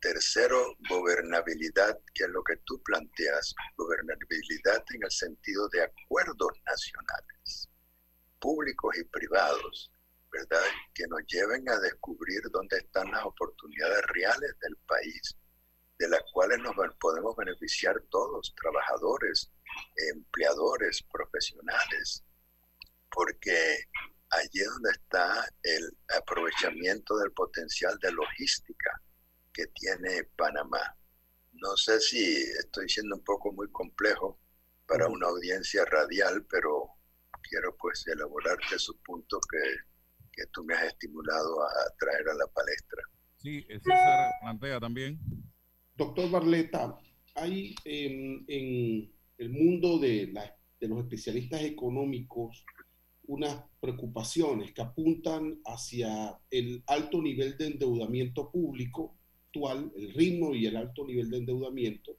[0.00, 7.68] Tercero, gobernabilidad, que es lo que tú planteas, gobernabilidad en el sentido de acuerdos nacionales,
[8.38, 9.90] públicos y privados,
[10.94, 15.34] que nos lleven a descubrir dónde están las oportunidades reales del país,
[15.98, 19.50] de las cuales nos podemos beneficiar todos, trabajadores,
[20.12, 22.22] empleadores, profesionales,
[23.10, 23.88] porque
[24.28, 29.02] allí es donde está el aprovechamiento del potencial de logística
[29.56, 30.94] que tiene Panamá.
[31.54, 32.22] no sé si
[32.60, 34.38] estoy siendo un poco muy complejo
[34.86, 36.90] para una audiencia radial, pero
[37.48, 39.58] quiero pues elaborarte esos puntos que,
[40.30, 43.02] que tú me has estimulado a traer a la palestra.
[43.38, 45.18] Sí, César plantea también.
[45.94, 46.98] Doctor Barleta,
[47.34, 52.62] hay en, en el mundo de, la, de los especialistas económicos
[53.28, 59.15] unas preocupaciones que apuntan hacia el alto nivel de endeudamiento público
[59.56, 62.18] actual, el ritmo y el alto nivel de endeudamiento,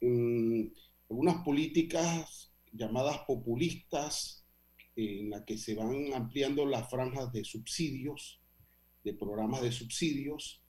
[0.00, 0.62] mm,
[1.10, 4.44] algunas políticas llamadas populistas
[4.96, 8.40] en las que se van ampliando las franjas de subsidios,
[9.04, 10.62] de programas de subsidios,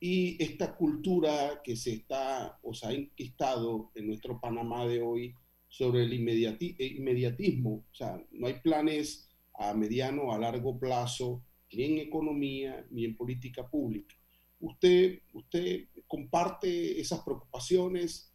[0.00, 5.34] y esta cultura que se está o se ha inquistado en nuestro Panamá de hoy
[5.68, 7.86] sobre el inmediatismo.
[7.90, 13.16] O sea, no hay planes a mediano a largo plazo, ni en economía, ni en
[13.16, 14.16] política pública.
[14.62, 18.32] ¿Usted, usted comparte esas preocupaciones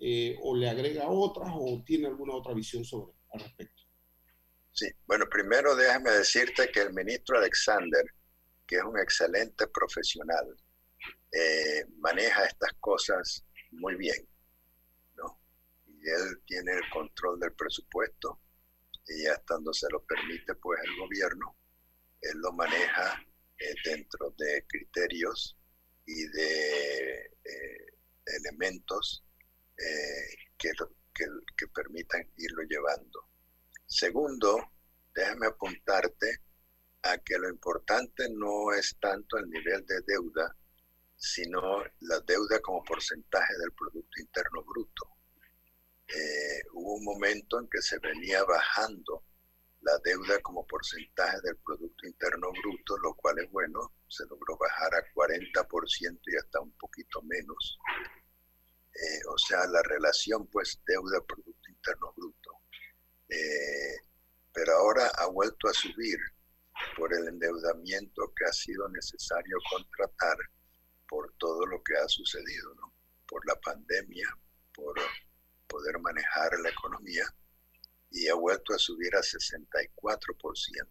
[0.00, 3.82] eh, o le agrega otras o tiene alguna otra visión sobre al respecto?
[4.72, 8.04] Sí, bueno, primero déjame decirte que el ministro Alexander,
[8.66, 10.56] que es un excelente profesional,
[11.32, 14.26] eh, maneja estas cosas muy bien
[16.04, 18.40] él tiene el control del presupuesto
[19.06, 21.56] y hasta donde se lo permite pues el gobierno,
[22.20, 23.22] él lo maneja
[23.58, 25.56] eh, dentro de criterios
[26.06, 27.86] y de eh,
[28.26, 29.24] elementos
[29.76, 30.70] eh, que,
[31.14, 33.28] que, permitan irlo llevando.
[33.86, 34.72] Segundo,
[35.14, 36.42] déjame apuntarte
[37.02, 40.56] a que lo importante no es tanto el nivel de deuda,
[41.16, 45.08] sino la deuda como porcentaje del Producto Interno Bruto.
[46.06, 49.24] Eh, hubo un momento en que se venía bajando
[49.84, 54.94] la deuda como porcentaje del Producto Interno Bruto, lo cual es bueno, se logró bajar
[54.94, 57.78] a 40% y hasta un poquito menos.
[58.94, 62.50] Eh, o sea, la relación pues deuda-Producto Interno Bruto.
[63.28, 63.96] Eh,
[64.52, 66.18] pero ahora ha vuelto a subir
[66.96, 70.36] por el endeudamiento que ha sido necesario contratar
[71.08, 72.94] por todo lo que ha sucedido, ¿no?
[73.26, 74.26] por la pandemia,
[74.72, 74.94] por
[75.66, 77.24] poder manejar la economía
[78.14, 80.88] y ha vuelto a subir a 64%.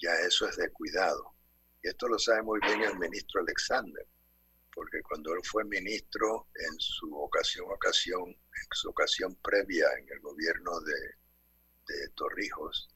[0.00, 1.34] Ya eso es de cuidado.
[1.82, 4.06] Y esto lo sabe muy bien el ministro Alexander,
[4.74, 8.34] porque cuando él fue ministro en su ocasión, ocasión,
[8.72, 12.88] su ocasión previa en el gobierno de, de Torrijos,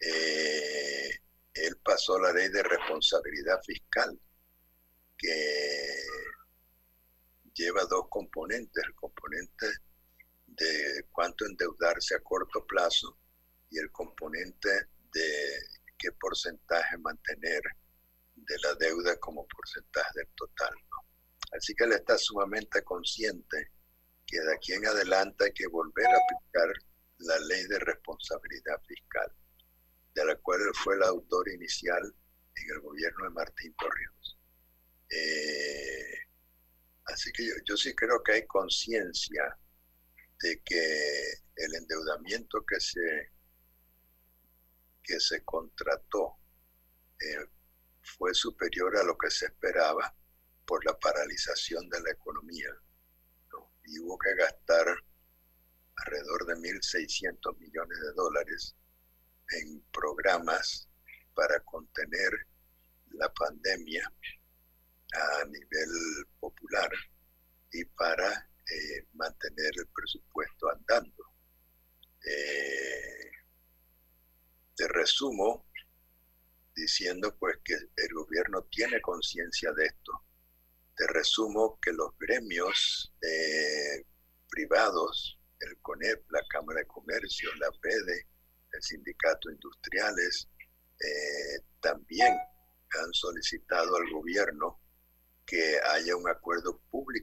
[0.00, 1.10] eh,
[1.54, 4.20] él pasó la ley de responsabilidad fiscal,
[5.16, 6.02] que
[7.54, 9.66] lleva dos componentes, el componente
[10.58, 13.18] de cuánto endeudarse a corto plazo
[13.70, 14.68] y el componente
[15.12, 15.58] de
[15.96, 17.62] qué porcentaje mantener
[18.34, 20.74] de la deuda como porcentaje del total.
[21.52, 23.72] Así que él está sumamente consciente
[24.26, 26.68] que de aquí en adelante hay que volver a aplicar
[27.18, 29.32] la ley de responsabilidad fiscal,
[30.14, 32.02] de la cual él fue el autor inicial
[32.54, 34.38] en el gobierno de Martín Torrijos.
[35.10, 36.18] Eh,
[37.06, 39.58] así que yo, yo sí creo que hay conciencia
[40.40, 43.32] de que el endeudamiento que se,
[45.02, 46.38] que se contrató
[47.20, 47.46] eh,
[48.02, 50.14] fue superior a lo que se esperaba
[50.64, 52.70] por la paralización de la economía.
[53.84, 54.86] Y hubo que gastar
[55.96, 58.76] alrededor de 1.600 millones de dólares
[59.50, 60.88] en programas
[61.34, 62.32] para contener
[63.12, 64.12] la pandemia
[65.14, 66.90] a nivel popular
[67.72, 71.24] y para eh, mantener el presupuesto andando.
[72.22, 73.30] Eh,
[74.76, 75.66] te resumo
[76.74, 80.12] diciendo pues que el gobierno tiene conciencia de esto.
[80.96, 84.04] Te resumo que los gremios eh,
[84.50, 88.26] privados, el CONEP, la Cámara de Comercio, la PEDE,
[88.72, 90.48] el Sindicato Industriales,
[91.80, 94.80] también han solicitado al gobierno
[95.48, 97.17] que haya un acuerdo público-privado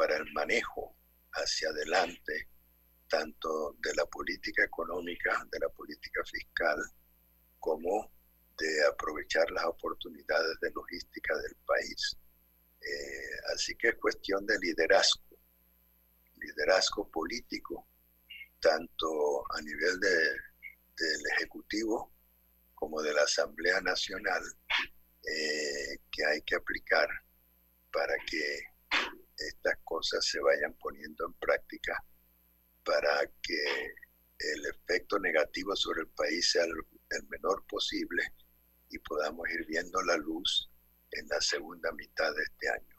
[0.00, 0.96] para el manejo
[1.34, 2.48] hacia adelante
[3.06, 6.78] tanto de la política económica, de la política fiscal,
[7.58, 8.10] como
[8.56, 12.16] de aprovechar las oportunidades de logística del país.
[12.80, 15.36] Eh, así que es cuestión de liderazgo,
[16.36, 17.86] liderazgo político,
[18.58, 20.16] tanto a nivel de,
[20.96, 22.10] del Ejecutivo
[22.74, 24.42] como de la Asamblea Nacional,
[25.26, 27.08] eh, que hay que aplicar
[27.92, 28.69] para que
[29.40, 32.04] estas cosas se vayan poniendo en práctica
[32.84, 33.94] para que
[34.38, 38.22] el efecto negativo sobre el país sea el, menor posible
[38.88, 40.70] y podamos ir viendo la luz
[41.10, 42.96] en la segunda mitad de este año.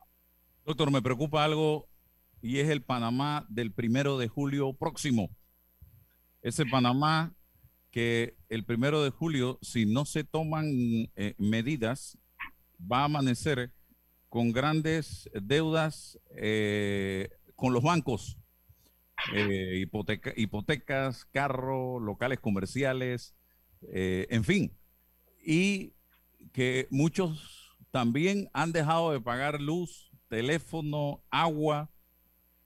[0.65, 1.89] Doctor, me preocupa algo
[2.41, 5.35] y es el Panamá del primero de julio próximo.
[6.41, 7.33] Ese Panamá
[7.91, 10.65] que el primero de julio, si no se toman
[11.15, 12.17] eh, medidas,
[12.79, 13.73] va a amanecer
[14.31, 18.37] con grandes deudas eh, con los bancos,
[19.35, 23.35] eh, hipoteca, hipotecas, carros, locales comerciales,
[23.81, 24.77] en fin.
[25.45, 25.95] Y
[26.53, 31.91] que muchos también han dejado de pagar luz, teléfono, agua,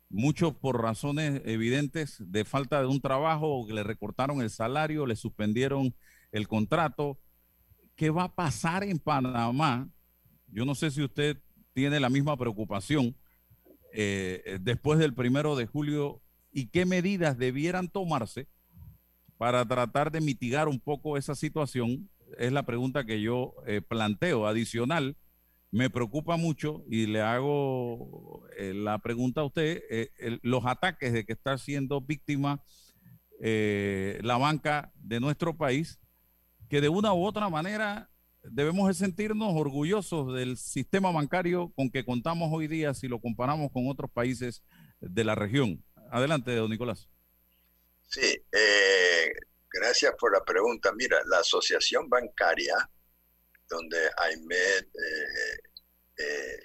[0.08, 5.96] muchos por razones evidentes de falta de un trabajo, le recortaron el salario, le suspendieron
[6.32, 7.20] el contrato.
[7.96, 9.90] ¿Qué va a pasar en Panamá?
[10.46, 11.42] Yo no sé si usted
[11.76, 13.16] tiene la misma preocupación
[13.94, 18.48] eh, después del primero de julio y qué medidas debieran tomarse
[19.38, 22.10] para tratar de mitigar un poco esa situación.
[22.40, 24.48] Es la pregunta que yo eh, planteo.
[24.48, 25.18] Adicional,
[25.70, 31.26] me preocupa mucho y le hago eh, la pregunta a usted, eh, los ataques de
[31.26, 32.64] que está siendo víctima
[33.42, 36.00] eh, la banca de nuestro país,
[36.70, 38.10] que de una u otra manera
[38.52, 43.88] debemos sentirnos orgullosos del sistema bancario con que contamos hoy día si lo comparamos con
[43.88, 44.64] otros países
[45.00, 45.84] de la región.
[46.12, 47.10] Adelante, don Nicolás.
[48.08, 48.42] Sí,
[49.72, 50.92] gracias por la pregunta.
[50.94, 52.76] Mira, la asociación bancaria
[53.68, 55.60] donde Aymed eh,
[56.18, 56.60] eh,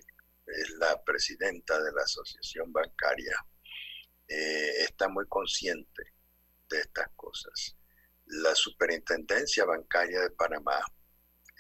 [0.47, 3.35] es la presidenta de la asociación bancaria,
[4.29, 6.03] eh, está muy consciente
[6.69, 7.77] de estas cosas.
[8.27, 10.81] La superintendencia bancaria de Panamá,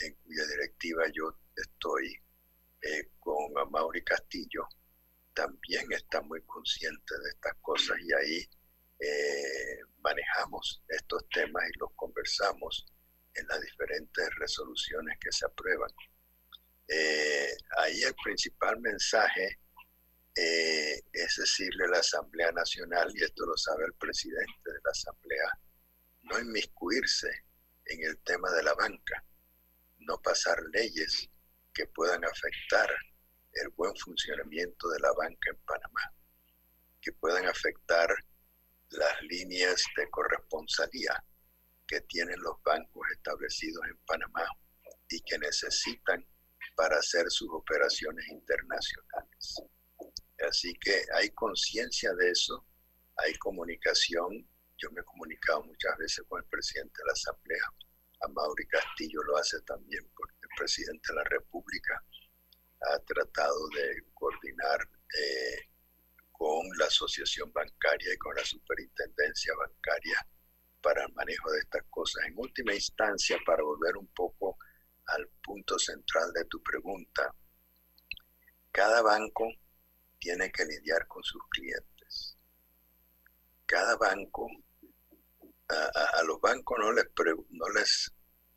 [0.00, 2.16] en cuya directiva yo estoy
[3.18, 4.66] con Mauri Castillo,
[5.34, 8.48] también está muy consciente de estas cosas y ahí
[10.02, 12.86] manejamos estos temas y los conversamos
[13.34, 15.90] en las diferentes resoluciones que se aprueban.
[16.88, 19.60] Eh, ahí el principal mensaje
[20.34, 24.90] eh, es decirle a la Asamblea Nacional, y esto lo sabe el presidente de la
[24.90, 25.60] Asamblea,
[26.22, 27.28] no inmiscuirse
[27.86, 29.24] en el tema de la banca,
[30.00, 31.28] no pasar leyes
[31.72, 32.90] que puedan afectar
[33.52, 36.14] el buen funcionamiento de la banca en Panamá,
[37.00, 38.08] que puedan afectar
[38.90, 41.24] las líneas de corresponsalía
[41.86, 44.46] que tienen los bancos establecidos en Panamá
[45.08, 46.24] y que necesitan
[46.76, 49.56] para hacer sus operaciones internacionales.
[50.48, 52.64] Así que hay conciencia de eso,
[53.16, 54.46] hay comunicación.
[54.78, 57.64] Yo me he comunicado muchas veces con el presidente de la Asamblea,
[58.20, 62.02] a Mauri Castillo lo hace también, porque el presidente de la República
[62.82, 64.80] ha tratado de coordinar
[65.18, 65.68] eh,
[66.32, 70.26] con la Asociación Bancaria y con la Superintendencia Bancaria
[70.80, 72.24] para el manejo de estas cosas.
[72.26, 74.56] En última instancia, para volver un poco
[75.06, 77.34] al punto central de tu pregunta,
[78.72, 79.48] cada banco
[80.18, 82.36] tiene que lidiar con sus clientes.
[83.66, 84.48] Cada banco,
[85.70, 87.06] a, los bancos no les,
[87.50, 88.12] no, les,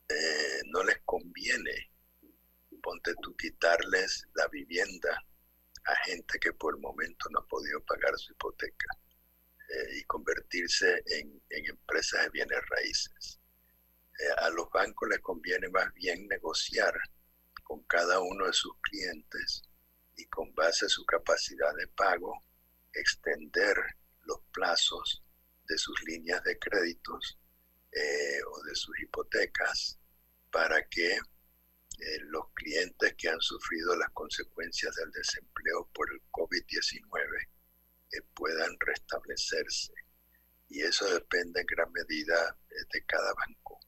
[0.09, 1.91] eh, no les conviene,
[2.81, 5.23] ponte tú, quitarles la vivienda
[5.85, 8.87] a gente que por el momento no ha podido pagar su hipoteca
[9.69, 13.39] eh, y convertirse en, empresas de bienes raíces.
[14.19, 16.93] Eh, a los bancos les conviene más bien negociar
[17.63, 19.63] con cada uno de sus clientes
[20.15, 22.43] y con base a su capacidad de pago,
[22.93, 23.75] extender
[24.25, 25.22] los plazos
[25.73, 27.39] de sus líneas de créditos
[27.91, 29.99] eh, o de sus hipotecas
[30.51, 31.17] para que
[32.25, 37.47] los clientes que han sufrido las consecuencias del desempleo por el COVID-19
[38.33, 39.93] puedan restablecerse.
[40.69, 43.79] Y eso depende en gran medida eh, de cada banco,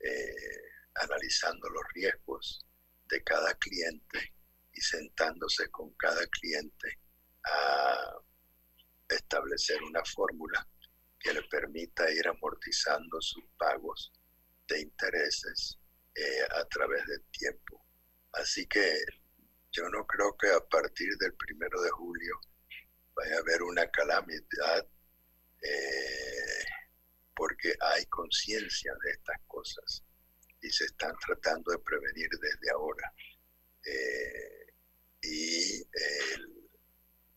[0.00, 0.62] eh,
[0.94, 2.64] analizando los riesgos
[3.08, 4.34] de cada cliente
[4.72, 6.98] y sentándose con cada cliente
[7.44, 8.16] a
[9.08, 10.66] establecer una fórmula
[11.20, 14.10] que le permita ir amortizando sus pagos
[14.66, 15.78] de intereses
[16.14, 17.84] eh, a través del tiempo.
[18.32, 18.98] Así que
[19.70, 22.40] yo no creo que a partir del primero de julio
[23.14, 24.88] vaya a haber una calamidad
[25.62, 26.64] eh,
[27.34, 30.02] porque hay conciencia de estas cosas
[30.62, 33.12] y se están tratando de prevenir desde ahora.
[33.84, 34.66] Eh,
[35.22, 35.82] y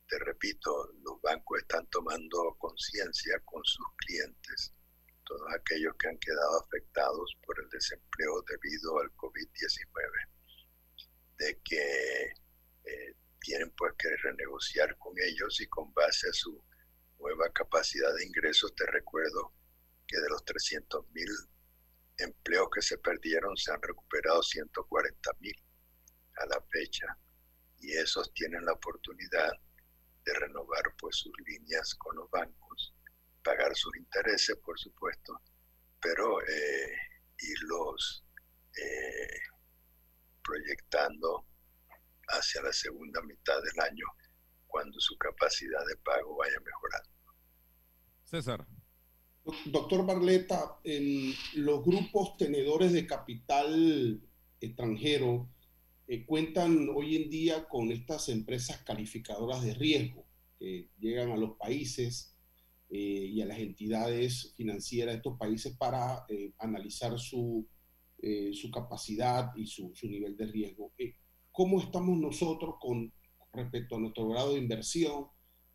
[0.08, 4.74] te repito, los bancos están tomando conciencia con sus clientes,
[5.26, 10.30] todos aquellos que han quedado afectados por el desempleo debido al COVID-19,
[11.38, 12.34] de que
[12.86, 16.64] eh, tienen pues que renegociar con ellos y con base a su
[17.20, 19.54] nueva capacidad de ingresos, te recuerdo
[20.08, 21.30] que de los 300 mil
[22.18, 25.56] empleos que se perdieron se han recuperado 140 mil
[26.38, 27.18] a la fecha
[27.80, 29.52] y esos tienen la oportunidad
[30.26, 32.96] de renovar pues sus líneas con los bancos,
[33.44, 35.42] pagar sus intereses, por supuesto,
[36.00, 36.96] pero eh,
[37.40, 38.26] irlos
[38.78, 39.40] eh,
[40.44, 41.46] proyectando
[42.30, 44.06] hacia la segunda mitad del año,
[44.68, 47.10] cuando su capacidad de pago vaya mejorando.
[48.24, 48.66] César.
[49.66, 50.80] Doctor Barleta,
[51.56, 54.22] los grupos tenedores de capital
[54.62, 55.53] extranjero
[56.08, 60.26] eh, cuentan hoy en día con estas empresas calificadoras de riesgo
[60.60, 62.36] que llegan a los países
[62.90, 67.68] eh, y a las entidades financieras de estos países para eh, analizar su,
[68.54, 70.94] su, capacidad y su, su nivel de riesgo.
[71.52, 73.12] ¿Cómo estamos nosotros con
[73.52, 75.28] respecto a nuestro grado de inversión?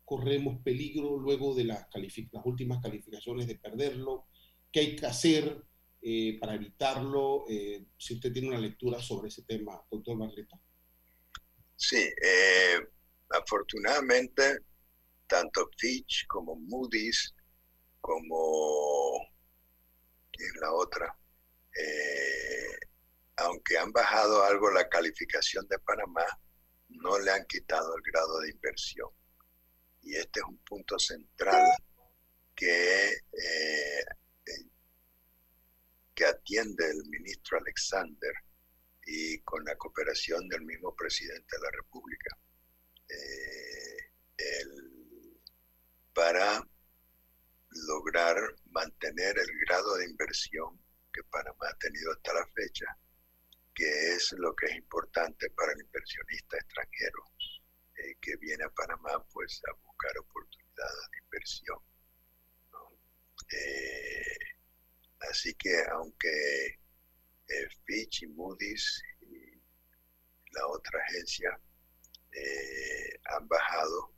[0.03, 4.25] ¿Corremos peligro luego de las, las últimas calificaciones de perderlo?
[4.71, 5.63] ¿Qué hay que hacer?
[6.01, 10.57] Eh, para evitarlo, eh, si usted tiene una lectura sobre ese tema, doctor Barleta.
[11.75, 12.79] Sí, eh,
[13.29, 14.59] afortunadamente,
[15.27, 17.35] tanto Fitch como Moody's,
[17.99, 19.19] como
[20.31, 21.15] ¿quién es la otra?
[23.37, 26.25] aunque han bajado algo la calificación de Panamá,
[26.89, 29.07] no le han quitado el grado de inversión.
[30.01, 31.63] Y este es un punto central
[32.53, 33.13] que
[36.19, 38.33] que atiende el ministro Alexander
[39.05, 42.37] y con la cooperación del mismo presidente de la República
[43.07, 44.09] eh,
[46.13, 46.61] para
[47.87, 50.77] lograr mantener el grado de inversión
[51.13, 52.85] que Panamá ha tenido hasta la fecha,
[53.73, 57.23] que es lo que es importante para el inversionista extranjero
[57.95, 61.79] eh, que viene a Panamá pues a buscar oportunidades de inversión.
[63.51, 64.48] Eh,
[65.19, 66.79] Así que aunque
[67.47, 69.61] eh, Fitch y Moody's y
[70.51, 71.59] la otra agencia
[72.31, 74.13] eh, han bajado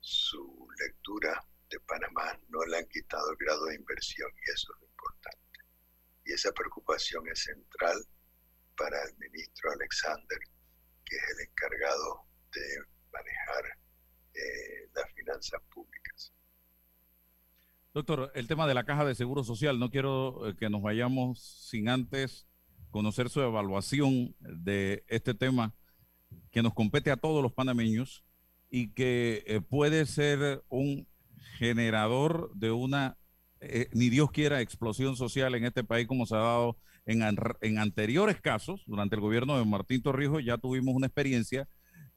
[0.00, 1.40] su lectura
[1.70, 5.60] de Panamá, no le han quitado el grado de inversión y eso es lo importante.
[6.24, 8.04] Y esa preocupación es central
[8.76, 10.38] para el ministro Alexander,
[11.04, 12.78] que es el encargado de
[13.12, 13.78] manejar
[14.34, 16.03] eh, las finanzas públicas.
[17.94, 21.40] Doctor, el tema de la caja de seguro social, no quiero eh, que nos vayamos
[21.70, 22.48] sin antes
[22.90, 25.72] conocer su evaluación de este tema
[26.50, 28.24] que nos compete a todos los panameños
[28.68, 31.06] y que eh, puede ser un
[31.56, 33.16] generador de una,
[33.60, 36.76] eh, ni Dios quiera, explosión social en este país como se ha dado
[37.06, 37.22] en,
[37.60, 38.82] en anteriores casos.
[38.88, 41.68] Durante el gobierno de Martín Torrijos ya tuvimos una experiencia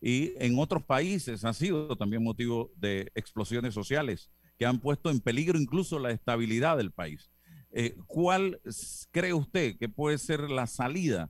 [0.01, 5.19] y en otros países ha sido también motivo de explosiones sociales que han puesto en
[5.19, 7.29] peligro incluso la estabilidad del país.
[7.71, 8.59] Eh, ¿Cuál
[9.11, 11.29] cree usted que puede ser la salida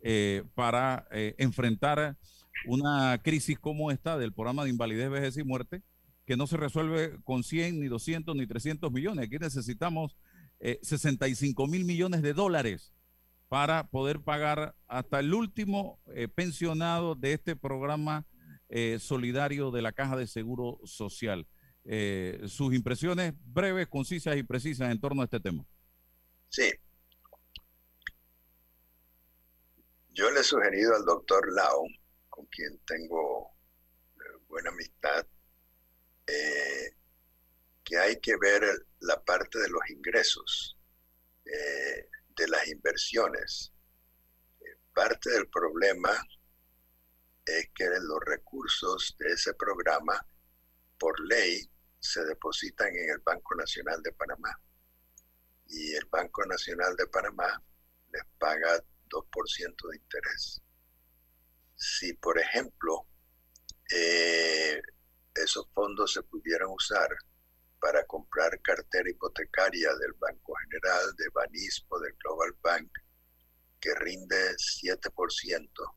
[0.00, 2.16] eh, para eh, enfrentar
[2.66, 5.82] una crisis como esta del programa de invalidez, vejez y muerte,
[6.24, 9.26] que no se resuelve con 100, ni 200, ni 300 millones?
[9.26, 10.16] Aquí necesitamos
[10.82, 12.94] 65 mil millones de dólares
[13.48, 15.98] para poder pagar hasta el último
[16.36, 18.24] pensionado de este programa
[19.00, 21.48] solidario de la Caja de Seguro Social.
[21.84, 25.66] Eh, sus impresiones breves, concisas y precisas en torno a este tema.
[26.48, 26.70] Sí.
[30.10, 31.86] Yo le he sugerido al doctor Lau,
[32.28, 33.50] con quien tengo
[34.16, 35.26] eh, buena amistad,
[36.26, 36.94] eh,
[37.82, 38.62] que hay que ver
[39.00, 40.78] la parte de los ingresos,
[41.44, 43.72] de las inversiones.
[44.94, 46.12] parte del problema
[47.44, 50.24] es que los recursos de ese programa,
[50.98, 51.71] por ley,
[52.02, 54.60] se depositan en el Banco Nacional de Panamá.
[55.68, 57.62] Y el Banco Nacional de Panamá
[58.12, 60.60] les paga 2% de interés.
[61.76, 63.06] Si, por ejemplo,
[63.94, 64.82] eh,
[65.34, 67.08] esos fondos se pudieran usar
[67.80, 72.90] para comprar cartera hipotecaria del Banco General, de Banispo, del Global Bank,
[73.80, 75.96] que rinde 7%,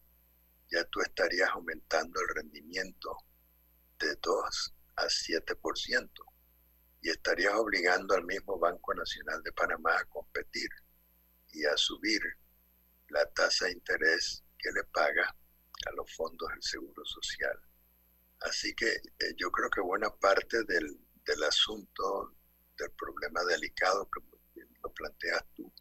[0.71, 3.17] ya tú estarías aumentando el rendimiento
[3.99, 6.09] de 2 a 7%
[7.01, 10.69] y estarías obligando al mismo Banco Nacional de Panamá a competir
[11.51, 12.21] y a subir
[13.09, 17.59] la tasa de interés que le paga a los fondos del Seguro Social.
[18.41, 22.35] Así que eh, yo creo que buena parte del, del asunto,
[22.77, 24.21] del problema delicado que
[24.83, 25.71] lo planteas tú,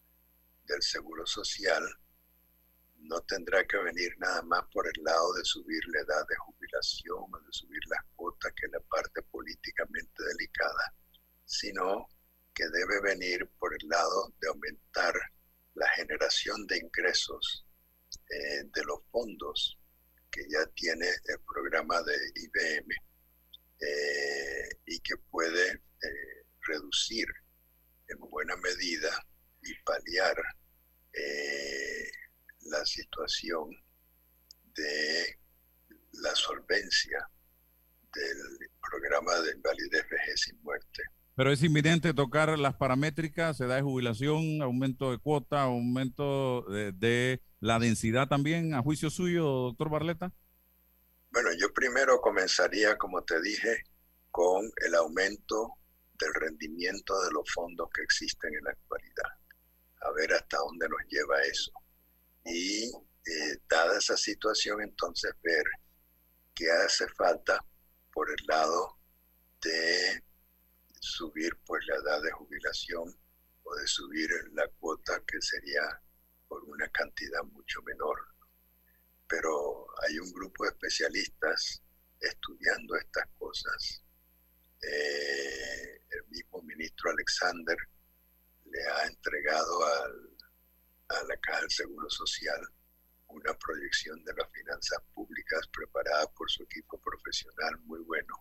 [0.65, 1.83] del Seguro Social,
[3.05, 7.24] no tendrá que venir nada más por el lado de subir la edad de jubilación
[7.32, 10.94] o de subir las cuotas, que es la parte políticamente delicada,
[11.44, 12.09] sino
[12.55, 15.14] que debe venir por el lado de aumentar
[15.74, 17.66] la generación de ingresos
[18.30, 19.78] eh, de los fondos
[20.30, 22.94] que ya tiene el programa de IBM
[23.80, 27.26] eh, y que puede eh, reducir
[28.09, 29.11] en buena medida
[29.62, 30.36] y paliar
[32.65, 33.71] la situación
[34.75, 35.39] de
[36.12, 37.29] la solvencia
[38.15, 41.03] del programa de invalidez, vejez y muerte.
[41.37, 46.93] Pero es inminente tocar las paramétricas, se da de jubilación, aumento de cuota, aumento de,
[46.93, 50.33] de la densidad también, a juicio suyo, doctor Barleta.
[51.31, 53.83] Bueno, yo primero comenzaría, como te dije,
[54.31, 55.75] con el aumento
[56.19, 59.31] del rendimiento de los fondos que existen en la actualidad.
[60.03, 61.73] A ver hasta dónde nos lleva eso.
[62.45, 65.64] Y eh, dada esa situación, entonces ver
[66.55, 67.64] qué hace falta
[68.12, 68.99] por el lado
[69.62, 70.22] de
[71.01, 73.16] subir pues la edad de jubilación
[73.62, 75.82] o de subir la cuota que sería
[76.47, 78.34] por una cantidad mucho menor
[79.28, 81.82] pero hay un grupo de especialistas
[82.20, 84.03] estudiando estas cosas.
[84.82, 87.76] Eh, el mismo ministro Alexander
[88.66, 89.80] le ha entregado
[91.21, 92.61] a la Caja del Seguro Social
[93.29, 98.35] una proyección de las finanzas públicas preparada por su equipo profesional muy bueno.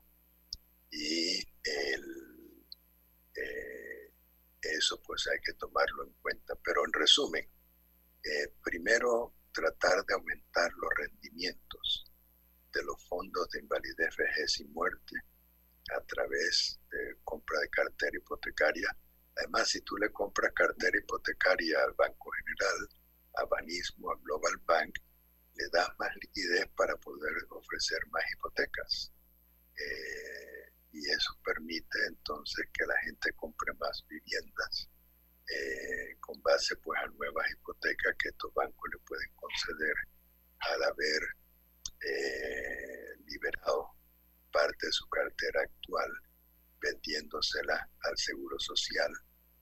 [0.91, 2.65] Y el,
[3.35, 4.13] eh,
[4.61, 6.55] eso pues hay que tomarlo en cuenta.
[6.63, 7.49] Pero en resumen,
[8.23, 12.05] eh, primero tratar de aumentar los rendimientos
[12.71, 15.15] de los fondos de invalidez, vejez y muerte
[15.95, 18.89] a través de compra de cartera hipotecaria.
[19.35, 22.89] Además, si tú le compras cartera hipotecaria al Banco General,
[23.35, 24.99] a Banismo, a Global Bank,
[25.55, 29.11] le das más liquidez para poder ofrecer más hipotecas.
[29.75, 34.89] Eh, y eso permite entonces que la gente compre más viviendas
[35.49, 39.95] eh, con base pues a nuevas hipotecas que estos bancos le pueden conceder
[40.59, 41.21] al haber
[41.99, 43.95] eh, liberado
[44.51, 46.11] parte de su cartera actual
[46.83, 49.11] vendiéndosela al Seguro Social,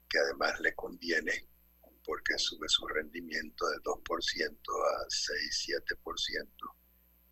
[0.09, 1.47] que además le conviene
[2.03, 4.57] porque sube su rendimiento de 2%
[4.89, 6.75] a 6-7%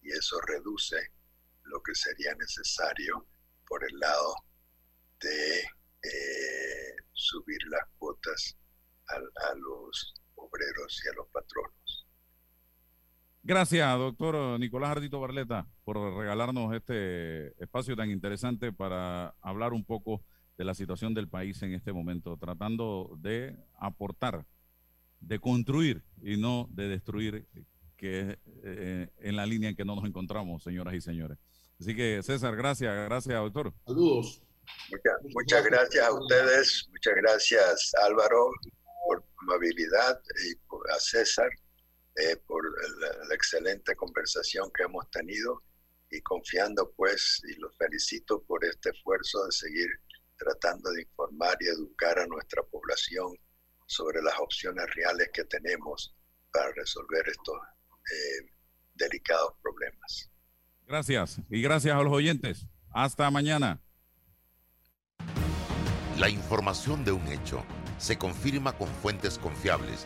[0.01, 0.95] y eso reduce
[1.63, 3.27] lo que sería necesario
[3.67, 4.35] por el lado
[5.19, 8.55] de eh, subir las cuotas
[9.07, 11.98] a, los obreros y a los patronos.
[13.49, 20.23] Gracias, doctor Nicolás Ardito Barleta, por regalarnos este espacio tan interesante para hablar un poco
[20.55, 24.45] de la situación del país en este momento, tratando de aportar,
[25.19, 27.47] de construir y no de destruir,
[27.97, 31.39] que es eh, en la línea en que no nos encontramos, señoras y señores.
[31.79, 33.73] Así que, César, gracias, gracias, doctor.
[33.83, 34.43] Saludos.
[35.33, 38.51] Muchas, gracias a ustedes, muchas gracias Álvaro
[39.07, 40.53] por tu amabilidad y
[40.93, 41.49] a César
[42.19, 42.63] eh, por
[42.99, 45.63] la, excelente conversación que hemos tenido
[46.11, 49.87] y confiando pues y los felicito por este esfuerzo de seguir
[50.37, 53.37] tratando de informar y educar a nuestra población
[53.85, 56.13] sobre las opciones reales que tenemos
[56.51, 58.51] para resolver estos eh,
[58.95, 60.29] delicados problemas.
[60.85, 62.65] Gracias y gracias a los oyentes.
[62.91, 63.81] Hasta mañana.
[66.17, 67.63] La información de un hecho
[67.97, 70.05] se confirma con fuentes confiables